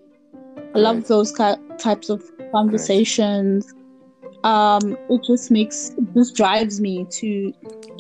[0.75, 3.73] I love those ki- types of conversations.
[4.43, 7.53] Um, it just makes just drives me to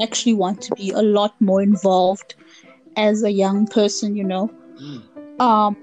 [0.02, 2.34] actually want to be a lot more involved
[2.96, 4.16] as a young person.
[4.16, 4.50] You know,
[5.38, 5.76] um,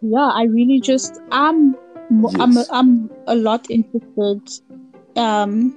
[0.00, 1.74] yeah, I really just I'm
[2.10, 2.68] mo- I'm Yes.
[2.70, 4.42] I'm a lot interested
[5.16, 5.76] um,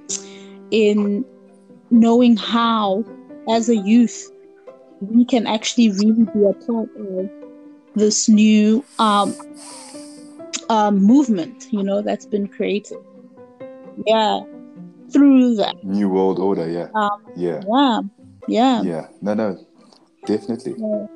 [0.70, 1.24] in
[1.90, 3.04] knowing how,
[3.48, 4.30] as a youth,
[5.00, 7.30] we can actually really be a part of
[7.94, 9.34] this new um,
[10.70, 12.98] um, movement, you know, that's been created.
[14.06, 14.40] Yeah,
[15.12, 15.74] through that.
[15.82, 18.00] New World Order, yeah, Um, yeah, yeah,
[18.46, 18.82] yeah.
[18.82, 19.06] yeah.
[19.20, 19.66] No, no,
[20.26, 21.06] definitely, yeah.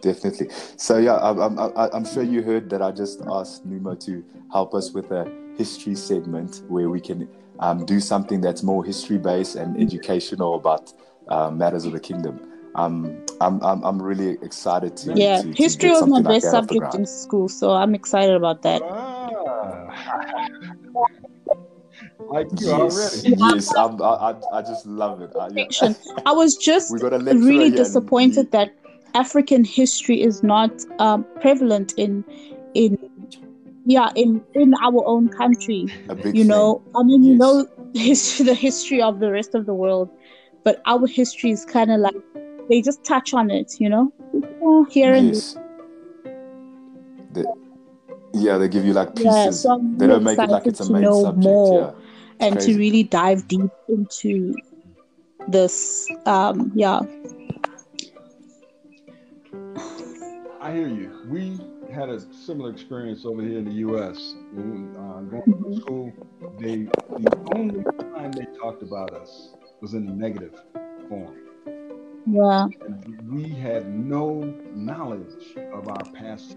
[0.00, 0.48] Definitely.
[0.76, 4.24] So yeah, I'm, I'm, I- I'm sure you heard that I just asked Numa to
[4.52, 7.28] help us with a history segment where we can
[7.60, 10.92] um, do something that's more history based and educational about
[11.28, 12.40] uh, matters of the kingdom.
[12.74, 15.14] Um, I'm, I'm, I'm really excited to.
[15.14, 17.06] Yeah, to- to history get was my something like best that off the subject in
[17.06, 18.82] school, so I'm excited about that.
[18.82, 19.94] Ah.
[22.28, 23.36] like you Yes, already.
[23.54, 25.30] yes, I'm, I, I, I just love it.
[25.38, 25.94] I, yeah.
[26.26, 28.50] I was just we got a lecturer really disappointed Lee.
[28.52, 28.74] that
[29.16, 32.24] African history is not um, prevalent in
[32.74, 32.98] in
[33.86, 35.86] yeah in in our own country.
[36.08, 36.46] You thing.
[36.46, 40.08] know, I mean, you know his, the history of the rest of the world,
[40.64, 42.16] but our history is kind of like
[42.68, 43.80] they just touch on it.
[43.80, 44.12] You know,
[44.62, 45.56] Oh, here and Yes.
[47.32, 47.44] The,
[48.34, 49.46] yeah, they give you like yeah.
[49.46, 49.62] pieces.
[49.62, 51.36] So they don't make it like it's a main subject.
[51.38, 52.46] more Yeah.
[52.46, 52.72] and crazy.
[52.72, 54.54] to really dive deep into
[55.48, 56.06] this.
[56.26, 57.00] Um, yeah.
[60.66, 61.12] I hear you.
[61.28, 61.60] We
[61.94, 64.34] had a similar experience over here in the U.S.
[64.52, 66.12] When we, uh, going to school,
[66.58, 66.76] they
[67.22, 67.84] the only
[68.16, 70.60] time they talked about us was in a negative
[71.08, 71.36] form,
[72.26, 72.66] Yeah.
[72.84, 74.42] and we had no
[74.74, 76.56] knowledge of our past.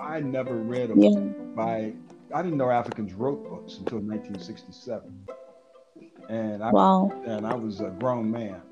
[0.00, 1.10] I never read a Yeah.
[1.54, 1.92] by.
[2.34, 5.28] I didn't know Africans wrote books until 1967,
[6.30, 7.12] and I Wow.
[7.26, 8.62] and I was a grown man.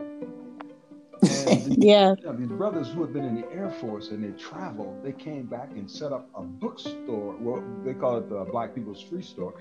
[1.47, 2.15] And Yeah.
[2.25, 5.47] yeah, these brothers who had been in the Air Force and they traveled, they came
[5.47, 7.37] back and set up a bookstore.
[7.41, 9.55] Well, they call it the Black People's Free Store,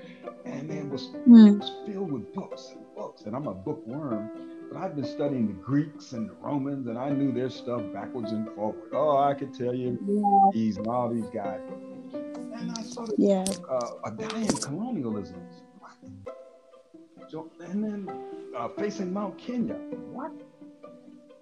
[0.46, 1.60] and it was, Mm.
[1.60, 3.24] was filled with books and books.
[3.24, 4.30] And I'm a bookworm,
[4.72, 8.32] but I've been studying the Greeks and the Romans, and I knew their stuff backwards
[8.32, 8.90] and forward.
[8.94, 10.50] Oh, I could tell you Yeah.
[10.54, 11.62] these and all these guys.
[12.14, 13.46] And I saw this Yeah.
[13.70, 15.42] uh, Italian colonialism.
[15.80, 15.94] What?
[17.30, 18.10] So, and then
[18.56, 19.76] uh, facing Mount Kenya.
[20.12, 20.32] What?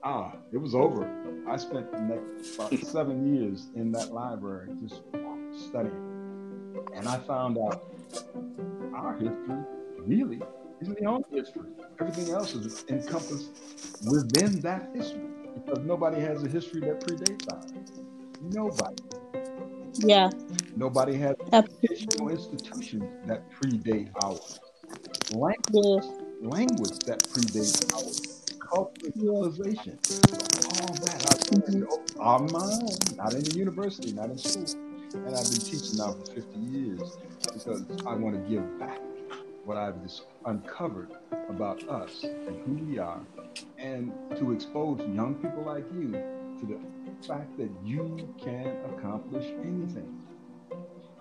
[0.03, 1.07] Ah, it was over.
[1.47, 5.01] I spent the next about seven years in that library just
[5.67, 6.05] studying.
[6.95, 7.83] And I found out
[8.95, 9.57] our history
[9.99, 10.41] really
[10.81, 11.69] isn't the only history.
[11.99, 13.49] Everything else is encompassed
[14.09, 17.71] within that history because nobody has a history that predates ours.
[18.41, 19.03] Nobody.
[19.95, 20.29] Yeah.
[20.77, 21.89] Nobody has Absolutely.
[21.89, 24.59] educational institutions that predate ours.
[25.33, 26.07] Language, Yes.
[26.41, 28.38] language that predates ours.
[28.69, 29.99] Culture, civilization.
[30.81, 31.25] All that.
[32.21, 34.65] I my own, not in the university, not in school.
[35.13, 37.17] And I've been teaching now for 50 years
[37.53, 38.99] because I want to give back
[39.65, 41.11] what I've just uncovered
[41.49, 43.21] about us and who we are,
[43.77, 46.79] and to expose young people like you to the
[47.27, 50.21] fact that you can accomplish anything.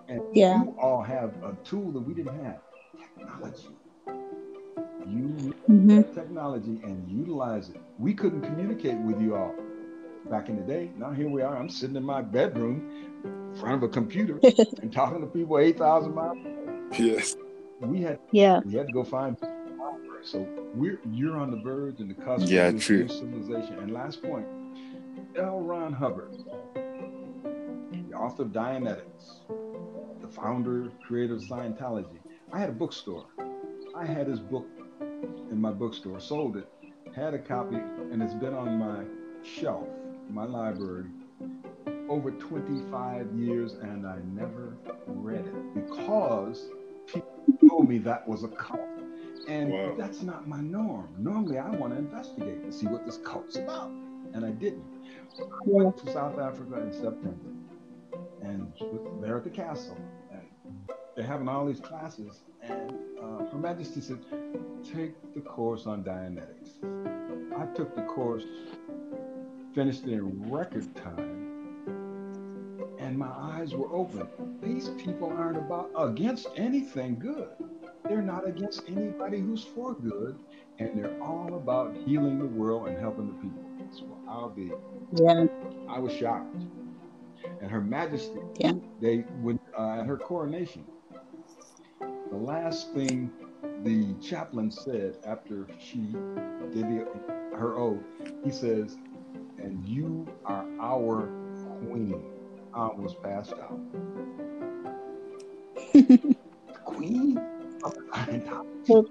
[0.09, 0.65] And Yeah.
[0.65, 2.61] you all have a tool that we didn't have
[3.17, 3.69] technology.
[5.09, 7.81] You hmm technology and utilize it.
[7.99, 9.55] We couldn't communicate with you all
[10.31, 10.91] back in the day.
[10.97, 11.57] Now here we are.
[11.57, 12.91] I'm sitting in my bedroom
[13.25, 14.41] in front of a computer
[14.83, 16.37] and talking to people 8,000 miles.
[16.37, 16.99] Away.
[16.99, 17.37] Yes.
[17.81, 18.61] We had Yeah.
[18.65, 19.37] we had to go find
[20.23, 23.05] so we're you're on the verge and the cusp Yeah, of true.
[23.05, 23.79] new civilization.
[23.79, 24.47] And last point,
[25.37, 25.61] L.
[25.61, 26.33] Ron Hubbard,
[27.93, 29.41] the author of Dianetics,
[30.21, 32.19] the founder, creator of Scientology.
[32.53, 33.27] I had a bookstore.
[33.95, 34.67] I had his book
[35.23, 36.69] in my bookstore, sold it,
[37.15, 39.05] had a copy, and it's been on my
[39.43, 39.89] shelf,
[40.31, 41.07] my library,
[42.09, 44.77] over 25 years, and I never
[45.07, 46.69] read it because
[47.07, 47.31] people
[47.69, 48.81] told me that was a cult.
[49.49, 49.95] And Wow.
[49.97, 51.09] that's not my norm.
[51.19, 53.91] Normally, I want to investigate to see what this cult's about,
[54.35, 54.85] and I didn't.
[55.41, 57.51] I went to South Africa in September,
[58.43, 58.73] and
[59.23, 59.97] there at the castle,
[60.33, 60.47] and
[61.19, 64.21] they're having all these classes, and uh, Her Majesty said,
[64.85, 66.75] "Take the course on Dianetics."
[67.61, 68.45] I took the course,
[69.75, 71.65] finished it in record time,
[73.01, 74.29] and my eyes were open.
[74.63, 77.49] These people aren't about against anything good.
[78.09, 80.39] They're not against anybody who's for good,
[80.79, 83.65] and they're all about healing the world and helping the people.
[83.91, 84.71] So I'll be.
[85.17, 85.47] Yeah.
[85.89, 86.63] I was shocked.
[87.61, 88.75] And Her Majesty, Yeah.
[89.01, 90.85] they would uh, at her coronation.
[92.31, 93.33] The last thing
[93.85, 96.01] the chaplain said after she
[96.73, 97.07] did the,
[97.57, 98.05] her oath,
[98.45, 98.97] he says,
[99.59, 101.29] "And you are our
[101.81, 102.23] queen."
[102.75, 103.81] I was passed out.
[106.85, 107.39] queen.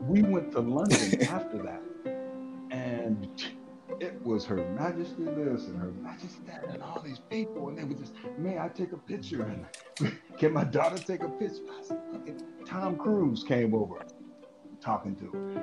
[0.00, 1.82] We went to London after that,
[2.70, 3.28] and
[4.00, 7.84] it was Her Majesty this and Her Majesty that, and all these people, and they
[7.84, 9.66] were just, "May I take a picture?" And
[10.38, 11.62] can my daughter take a picture?
[11.78, 14.04] I said, "Fucking Tom Cruise came over,
[14.80, 15.24] talking to.
[15.30, 15.62] Her.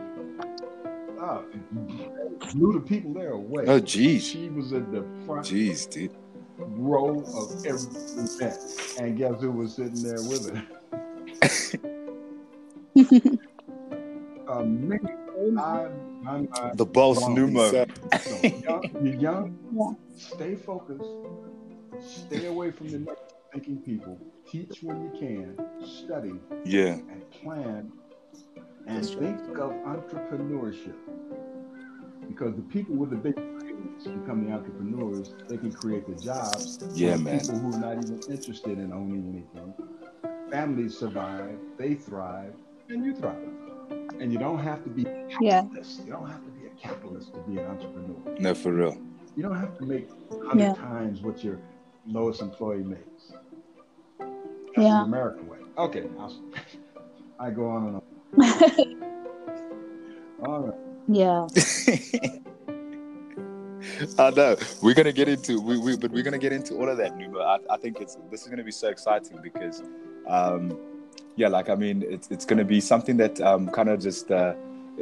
[1.19, 3.63] Oh, it blew the people there away.
[3.67, 4.25] Oh, geez.
[4.27, 6.11] She was at the front Jeez, dude.
[6.57, 8.57] row of every event,
[8.99, 10.63] and guess who was sitting there with her?
[14.45, 14.89] Um,
[15.37, 15.87] me, I,
[16.27, 17.35] I'm The boss Wow.
[17.35, 17.87] Numo.
[18.27, 21.03] So, young, you're young, stay focused,
[21.99, 23.17] stay away from the negative
[23.53, 24.19] thinking people,
[24.49, 26.33] teach when you can, study
[26.65, 26.93] Yeah.
[26.93, 27.91] and plan,
[28.87, 29.37] and That's right.
[29.39, 30.95] think of entrepreneurship.
[32.27, 36.79] Because the people with the big brains become the entrepreneurs, they can create the jobs.
[36.95, 37.39] Yeah, for man.
[37.41, 39.73] People who are not even interested in owning anything.
[40.49, 42.53] Families survive, they thrive,
[42.89, 43.49] and you thrive.
[44.19, 45.61] And you don't have to be a Yeah.
[45.61, 46.05] capitalist.
[46.05, 48.15] You don't have to be a capitalist to be an entrepreneur.
[48.39, 48.97] No, for real.
[49.35, 50.07] You don't have to make
[50.47, 50.73] hundred Yeah.
[50.75, 51.59] times what your
[52.05, 53.31] lowest employee makes.
[54.19, 54.31] That's
[54.77, 54.99] Yeah.
[54.99, 55.57] the American way.
[55.77, 56.33] Okay, I'll,
[57.39, 58.03] I go on and on.
[60.45, 60.79] All right.
[61.07, 61.47] yeah.
[64.17, 66.97] I know we're gonna get into we, we but we're gonna get into all of
[66.97, 67.39] that, Numa.
[67.39, 69.81] I, I think it's this is gonna be so exciting because,
[70.27, 70.77] um,
[71.35, 74.53] yeah, like I mean, it's it's gonna be something that um kind of just uh,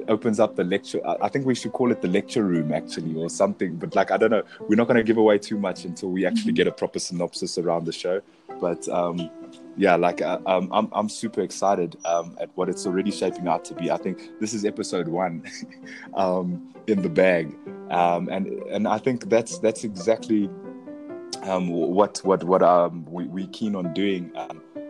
[0.07, 1.01] opens up the lecture.
[1.05, 3.75] I, think we should call it the lecture room actually, or something.
[3.75, 6.25] But like I don't know, we're not going to give away too much until we
[6.25, 8.21] actually get a proper synopsis around the show.
[8.59, 9.29] But um,
[9.77, 13.65] yeah, like uh, um, I'm I'm super excited um, at what it's already shaping out
[13.65, 13.91] to be.
[13.91, 15.43] I think this is episode one
[16.13, 17.55] um, in the bag,
[17.89, 20.49] um, and and I think that's that's exactly
[21.43, 24.31] um, what what what um, we we keen on doing.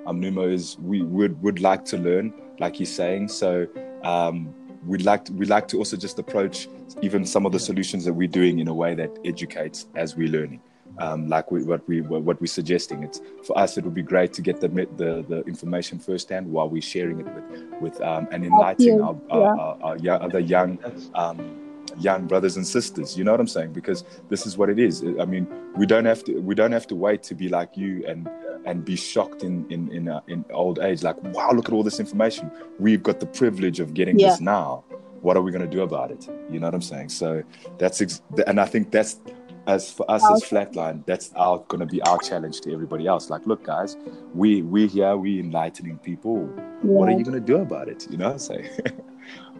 [0.05, 3.27] Um, Numo is we would would like to learn, like he's saying.
[3.27, 3.67] So
[4.03, 4.53] um,
[4.85, 6.67] we'd like to, we'd like to also just approach
[7.01, 10.29] even some of the solutions that we're doing in a way that educates as we're
[10.29, 10.61] learning.
[10.99, 13.03] Um, like we, what we what we're suggesting.
[13.03, 13.77] It's for us.
[13.77, 17.27] It would be great to get the the, the information firsthand while we're sharing it
[17.27, 20.79] with with um, and enlightening our, our, our, our, our other young
[21.15, 23.17] um, young brothers and sisters.
[23.17, 23.73] You know what I'm saying?
[23.73, 25.03] Because this is what it is.
[25.19, 28.03] I mean, we don't have to we don't have to wait to be like you
[28.07, 28.29] and
[28.65, 31.03] and be shocked in in in, uh, in old age.
[31.03, 32.51] Like, wow, look at all this information.
[32.79, 34.29] We've got the privilege of getting Yeah.
[34.29, 34.83] this now.
[35.21, 36.27] What are we going to do about it?
[36.49, 37.09] You know what I'm saying?
[37.09, 37.43] So
[37.77, 39.19] that's ex- and I think that's
[39.67, 43.29] as for us as flatline that's our going to be our challenge to everybody else
[43.29, 43.95] like look guys
[44.33, 46.37] we we here we enlightening people
[46.81, 48.55] what are you going to do about it you know so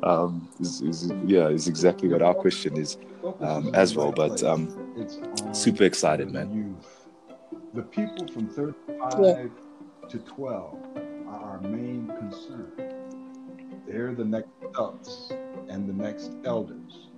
[0.04, 2.98] um is, is yeah is exactly what our question is
[3.40, 4.68] um, as well, but, um,
[5.52, 6.78] super excited, man.
[7.74, 9.48] The people from 35 Yeah.
[10.10, 10.78] to 12
[11.28, 12.72] are our main concern.
[13.88, 15.32] They're the next adults
[15.70, 17.10] and the next elders.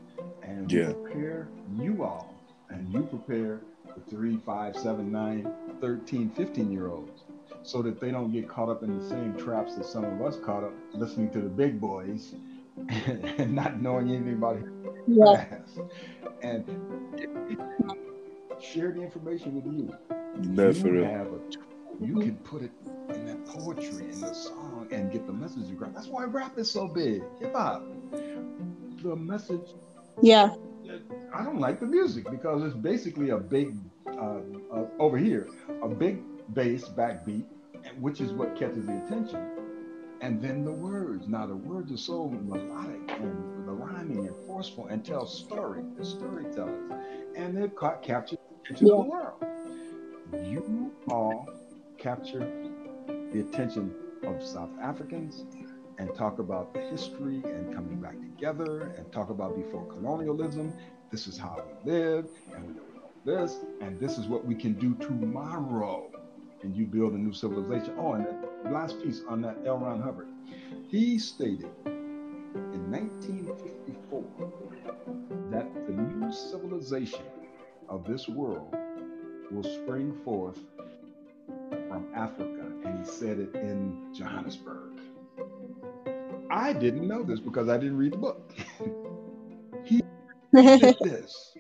[0.44, 0.94] And we Yeah.
[0.94, 2.34] prepare you all,
[2.70, 3.62] and you prepare
[3.96, 5.48] the 3, 5, 7, 9,
[5.82, 7.24] 13, 15 year olds
[7.64, 10.38] so that they don't get caught up in the same traps that some of us
[10.40, 12.36] caught up listening to the big boys
[12.78, 14.58] and not knowing anything about
[15.08, 15.46] Yeah.
[15.46, 15.80] past.
[16.42, 16.66] And
[18.60, 19.94] share the information with you.
[20.40, 21.40] no you for real have a.
[22.02, 22.72] You can put it
[23.14, 25.94] in that poetry, in the song, and get the message across.
[25.94, 27.24] That's why rap is so big.
[27.40, 27.84] Hip hop.
[28.12, 29.70] The message.
[30.22, 30.56] Yeah.
[31.34, 33.76] I don't like the music because it's basically a big,
[34.08, 34.40] uh,
[34.74, 35.48] uh, over here,
[35.82, 36.22] a big
[36.54, 37.46] bass backbeat,
[37.86, 39.40] and- which is what catches the attention.
[40.24, 41.28] And then the words.
[41.28, 45.84] Now the words are so melodic and the rhyming and forceful and tell story.
[45.98, 46.94] The storytellers,
[47.36, 49.44] and they've caught captured the attention of the world.
[50.46, 51.50] You all
[51.98, 52.40] capture
[53.34, 53.94] the attention
[54.26, 55.44] of South Africans
[55.98, 60.72] and talk about the history and coming back together and talk about before colonialism.
[61.12, 62.82] This is how we lived and we know
[63.26, 66.10] this, and this is what we can do tomorrow.
[66.64, 67.96] And you build a new civilization.
[67.98, 69.80] Oh, and the last piece on that L.
[69.80, 70.28] Ron Hubbard.
[70.88, 74.24] He stated in 1954
[75.52, 77.26] that the new civilization
[77.90, 78.76] of this world
[79.52, 80.60] will spring forth
[81.88, 84.92] from Africa, and he said it in Johannesburg.
[86.50, 88.54] I didn't know this because I didn't read the book.
[89.86, 90.02] he
[90.78, 91.56] did this.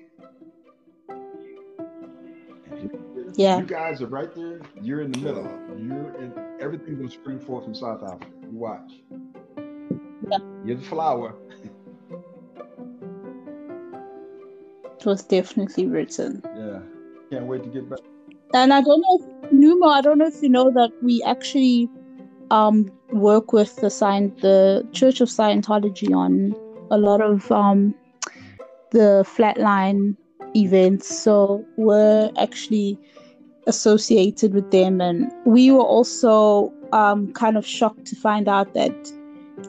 [3.36, 3.58] Yeah.
[3.58, 4.62] You guys are right there.
[4.82, 5.46] You're in the middle.
[5.78, 8.28] You're in everything will spring forth from South Africa.
[8.44, 8.92] You watch.
[10.30, 10.38] Yeah.
[10.66, 11.36] You're the flower.
[15.00, 16.42] It was definitely written.
[16.56, 16.80] Yeah.
[17.30, 18.00] Can't wait to get back.
[18.54, 21.90] And I don't know if Numa, I don't know if you know that we actually
[22.52, 26.56] um work with the sign the Church of Scientology on
[26.92, 27.96] a lot of um
[28.92, 30.16] the flatline
[30.56, 31.08] events.
[31.20, 33.00] So we're actually
[33.68, 38.94] associated with them and we were also um kind of shocked to find out that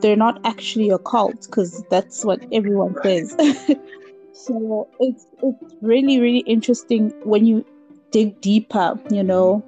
[0.01, 3.31] they're not actually a cult because that's what everyone says.
[4.33, 7.65] so it's it's really really interesting when you
[8.11, 9.65] dig deeper, you know,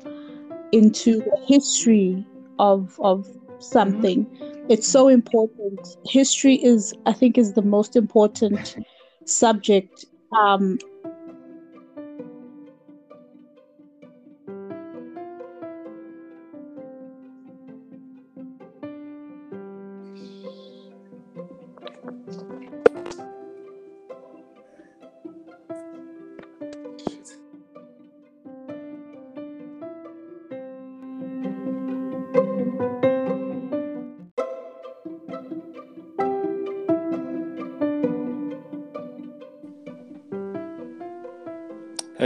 [0.73, 2.25] into the history
[2.59, 4.27] of of something.
[4.69, 5.81] It's so important.
[6.07, 8.77] History is, I think, is the most important
[9.25, 10.05] subject.
[10.37, 10.79] Um,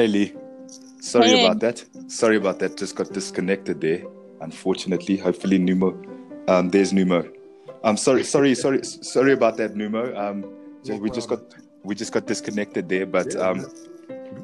[0.01, 0.33] Hey Lee,
[0.99, 1.45] sorry Hey.
[1.45, 1.85] about that.
[2.09, 2.79] Sorry about that.
[2.79, 4.03] Just got disconnected there.
[4.41, 5.93] Unfortunately, hopefully Numo.
[6.49, 7.31] Um, there's Numo.
[7.85, 10.17] I'm sorry, sorry, sorry, sorry about that, Numo.
[10.17, 10.47] Um,
[10.89, 11.41] No we just got
[11.85, 13.67] we just got disconnected there, but Yeah, um,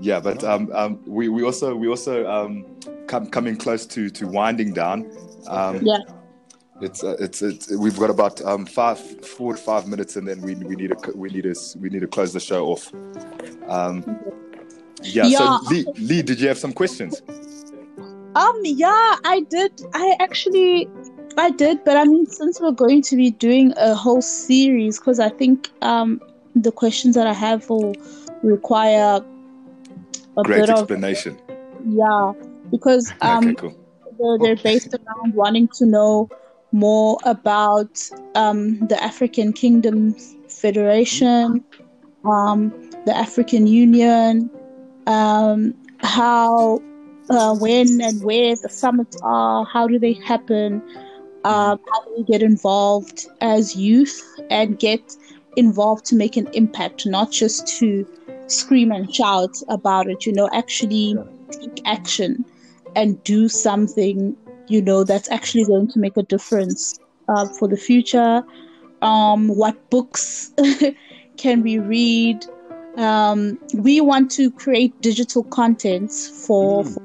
[0.02, 2.66] yeah, but um, um, we we also we also um
[3.07, 5.07] come coming close to to winding down.
[5.48, 6.02] Um, Yeah.
[6.82, 10.42] It's uh, it's it's we've got about um five four to five minutes, and then
[10.42, 12.92] we we need to we need to we need to close the show off.
[13.66, 14.04] Um,
[15.03, 15.26] yeah.
[15.26, 15.59] Yeah.
[15.59, 17.22] So Lee, Lee, did you have some questions?
[18.34, 19.80] Um, yeah, I did.
[19.94, 20.88] I actually,
[21.38, 21.84] I did.
[21.84, 25.70] But I mean, since we're going to be doing a whole series, because I think
[25.82, 26.20] um
[26.55, 27.94] the questions that I have will
[28.42, 29.20] require
[30.36, 31.38] a Great bit of explanation.
[31.86, 32.32] yeah,
[32.70, 33.74] because um okay, cool.
[34.18, 36.28] they're, they're based around wanting to know
[36.72, 38.03] more about
[38.34, 41.64] um, the African Kingdoms Federation,
[42.24, 42.70] um,
[43.07, 44.51] the African Union,
[45.07, 46.82] um, how,
[47.30, 50.82] uh, when, and where the summits are, how do they happen,
[51.44, 55.16] um, how do we get involved as youth and get
[55.57, 58.07] involved to make an impact, not just to
[58.46, 61.16] scream and shout about it, you know, actually
[61.50, 62.44] take action
[62.94, 64.36] and do something
[64.68, 66.98] you know that's actually going to make a difference
[67.28, 68.42] uh, for the future.
[69.02, 70.52] Um, what books
[71.36, 72.44] can we read
[72.97, 76.94] um, we want to create digital contents for, Mm.
[76.94, 77.03] for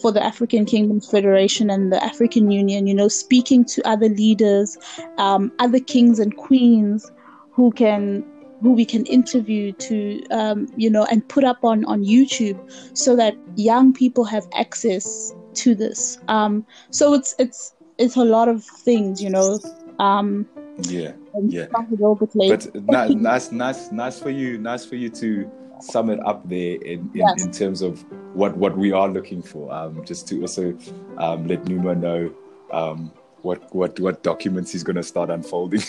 [0.00, 4.76] for the African Kingdoms Federation and the African Union, you know, speaking to other leaders,
[5.16, 7.10] um, other kings and queens
[7.52, 8.22] who can
[8.60, 12.58] who we can interview to um, you know and put up on on YouTube
[12.96, 16.18] so that young people have access to this.
[16.28, 19.58] Um, so it's it's it's a lot of things, you know.
[19.98, 20.46] Um,
[20.82, 21.12] Yeah.
[21.36, 21.66] And Yeah.
[21.68, 22.68] start a little bit late.
[22.74, 24.58] But ni- nice, nice, nice for you.
[24.58, 27.44] Nice for you to sum it up there in, in, Yes.
[27.44, 29.72] in terms of what what we are looking for.
[29.72, 30.76] Um, just to also
[31.18, 32.30] um, let Numa know
[32.72, 33.12] um,
[33.42, 35.82] what what what documents he's going to start unfolding.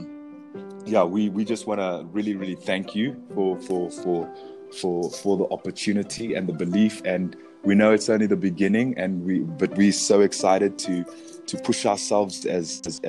[0.85, 4.31] yeah, we we just want to really really thank you for for for
[4.79, 9.25] for for the opportunity and the belief and we know it's only the beginning and
[9.25, 11.05] we but we're so excited to
[11.47, 13.01] to push ourselves as as,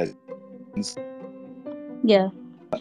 [0.75, 0.97] as
[2.03, 2.29] Yeah.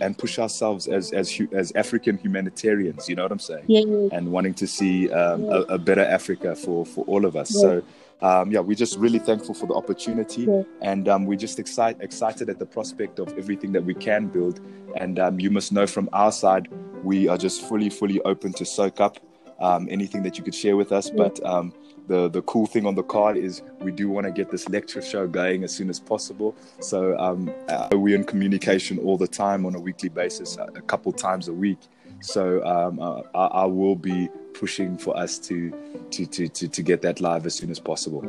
[0.01, 3.81] And push ourselves as as as African humanitarians you know what I'm saying Yeah.
[3.87, 4.09] yeah.
[4.13, 7.61] and wanting to see um, a, a better Africa for for all of us Yeah.
[7.61, 7.83] so
[8.23, 10.63] um, yeah, we're just really thankful for the opportunity, Yeah.
[10.81, 14.61] and um, we're just excited excited at the prospect of everything that we can build.
[14.97, 16.69] And um, you must know from our side,
[17.03, 19.19] we are just fully, fully open to soak up
[19.61, 21.11] um, anything that you could share with us.
[21.11, 21.75] But um,
[22.07, 25.01] the the cool thing on the card is we do want to get this lecture
[25.03, 26.55] show going as soon as possible.
[26.81, 30.83] So um, uh, we're in communication all the time on a weekly basis, a a
[30.83, 31.79] couple times a week.
[32.21, 35.71] So um, uh, I, I will be pushing for us to,
[36.11, 38.23] to to to to get that live as soon as possible.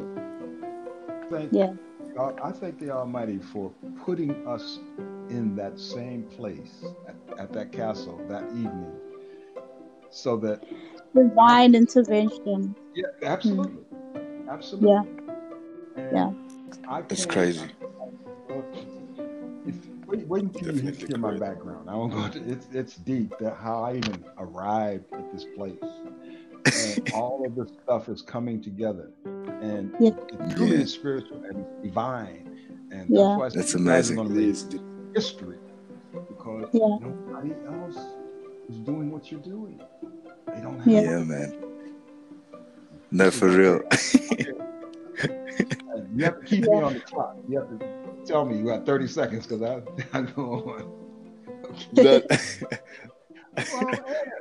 [1.30, 1.74] Thank, Yeah.
[2.16, 3.72] God- I thank the Almighty for
[4.06, 4.80] putting us
[5.30, 8.92] in that same place at, at that castle that evening,
[10.12, 10.64] so that
[11.14, 12.76] Divine intervention.
[12.96, 13.26] Yeah, hmm.
[13.26, 13.84] absolutely,
[14.50, 14.90] absolutely.
[14.90, 15.04] Yeah.
[15.98, 16.32] And Yeah.
[16.90, 17.70] I It's can't- crazy.
[19.68, 19.76] If,
[20.08, 21.90] wait, wait until you Definitely hear my background.
[21.90, 25.80] I won't go to, it's it's deep that how I even arrived at this place,
[26.66, 29.10] and all of this stuff is coming together.
[29.62, 30.10] and Yeah.
[30.10, 30.84] it truly Yeah.
[30.84, 32.44] is spiritual and divine.
[32.92, 33.24] And Yeah.
[33.24, 34.16] that's why That's you guys are amazing.
[34.18, 35.58] going to make history
[36.28, 36.98] because Yeah.
[37.02, 37.98] nobody else
[38.70, 39.82] is doing what you're doing.
[40.54, 41.02] They don't have Yeah.
[41.02, 41.54] Yeah, man.
[43.12, 43.82] No, for real.
[46.14, 47.38] You have to keep me on the clock.
[47.48, 47.86] You have to
[48.26, 49.82] tell me you got 30 seconds because I,
[50.18, 50.92] I go on.
[51.94, 52.04] Okay.
[52.04, 52.82] That-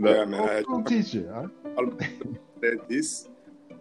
[0.01, 0.41] Well, Yeah, man.
[0.43, 1.49] I'm I- school teacher.
[1.75, 1.87] Huh?
[2.89, 3.29] this,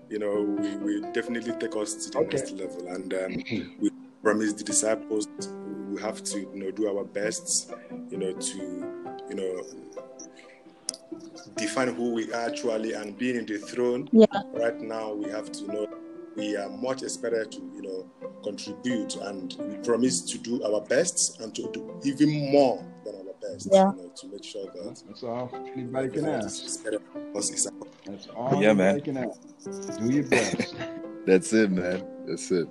[0.09, 2.37] you know, we will definitely take us to the Okay.
[2.37, 2.87] next level.
[2.87, 3.33] And um,
[3.81, 3.89] we
[4.21, 5.27] promise the disciples
[5.89, 7.73] we have to, you know, do our best,
[8.09, 8.57] you know, to,
[9.29, 9.63] you know,
[11.55, 14.09] define who we are actually and being in the throne.
[14.11, 14.25] Yeah.
[14.53, 15.87] Right now, we have to know
[16.35, 21.39] we are much expected to, you know, contribute, and we promise to do our best
[21.41, 23.91] and to do even more than our best, Yeah.
[23.95, 26.45] you know, to make sure that That's all anybody can everything ask.
[26.47, 27.67] is expected of us is
[28.05, 29.01] That's all Yeah, man.
[29.01, 29.39] can ask.
[29.99, 30.75] Do your best.
[31.25, 32.03] That's it, man.
[32.27, 32.67] That's it.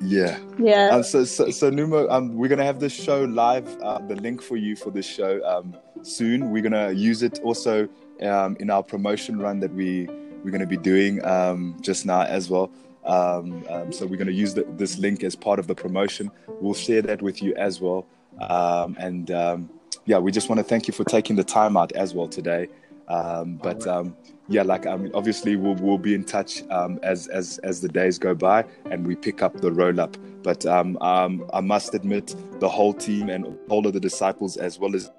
[0.00, 0.38] Yeah.
[0.58, 0.88] Yeah.
[0.88, 3.66] Um, so, so, so Numo, um, we're gonna have this show live.
[3.80, 6.50] Uh, the link for you for this show um, soon.
[6.50, 7.88] We're gonna use it also
[8.22, 10.08] um, in our promotion run that we
[10.44, 12.70] we're gonna be doing um, just now as well.
[13.04, 16.30] Um, um, so we're gonna use the, this link as part of the promotion.
[16.60, 18.06] We'll share that with you as well.
[18.40, 19.70] Um, and um,
[20.04, 22.68] yeah, we just want to thank you for taking the time out as well today.
[23.08, 24.16] Um, but um,
[24.48, 27.88] yeah, like I mean, obviously we'll we'll be in touch um, as as as the
[27.88, 30.16] days go by and we pick up the roll up.
[30.42, 34.78] But um, um, I must admit, the whole team and all of the disciples, as
[34.78, 35.10] well as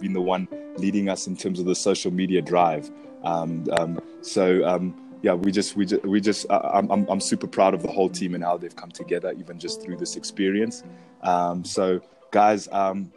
[0.00, 2.90] being the one leading us in terms of the social media drive.
[3.22, 7.20] Um, um, so um, yeah, we just we just we just uh, I'm I'm I'm
[7.20, 10.16] super proud of the whole team and how they've come together, even just through this
[10.16, 10.82] experience.
[11.22, 13.12] Um, so guys, um,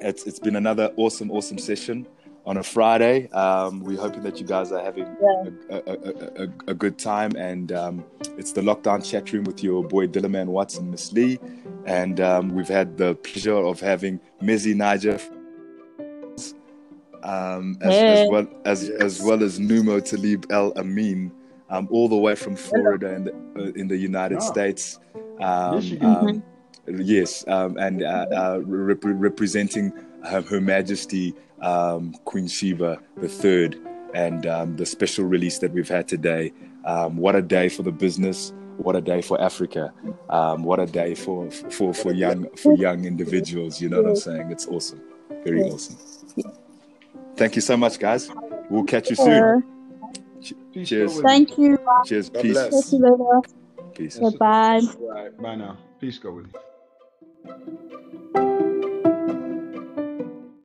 [0.00, 2.06] it's it's been another awesome awesome session
[2.50, 3.28] on a Friday.
[3.30, 7.30] Um, we're hoping that you guys are having a, a, a, a, a good time.
[7.36, 8.04] And um,
[8.36, 11.38] it's the lockdown chat room with your boy Dillaman Watson, Miss Lee.
[11.86, 15.20] And um, we've had the pleasure of having Mizzy Niger
[17.22, 18.22] um, as, Hey.
[18.24, 19.00] as well as Yes.
[19.00, 21.30] as well as Numo Talib El Amin,
[21.68, 24.50] um, all the way from Florida in the, uh, in the United Yeah.
[24.52, 24.98] States.
[25.38, 26.42] Um, um,
[26.88, 29.92] yes, um, and uh, uh, rep- representing
[30.24, 33.78] her, Her Majesty um, Queen Sheba the Third,
[34.14, 36.52] and um, the special release that we've had today.
[36.84, 38.52] Um, what a day for the business!
[38.78, 39.92] What a day for Africa!
[40.30, 43.80] Um, what a day for for for young for young individuals.
[43.80, 44.50] You know what I'm saying?
[44.50, 45.02] It's awesome,
[45.44, 45.96] very awesome.
[47.36, 48.30] Thank you so much, guys.
[48.68, 49.64] We'll catch you soon.
[50.72, 51.14] Peace Cheers.
[51.16, 51.78] go thank you.
[52.06, 52.30] Cheers.
[52.30, 52.52] God Peace.
[52.52, 52.92] bless.
[52.92, 53.40] You later.
[53.94, 54.18] Peace.
[54.18, 54.30] you.
[54.38, 54.80] Bye.
[55.00, 55.76] All right, bye now.
[56.00, 56.52] Peace go with
[57.44, 58.86] you.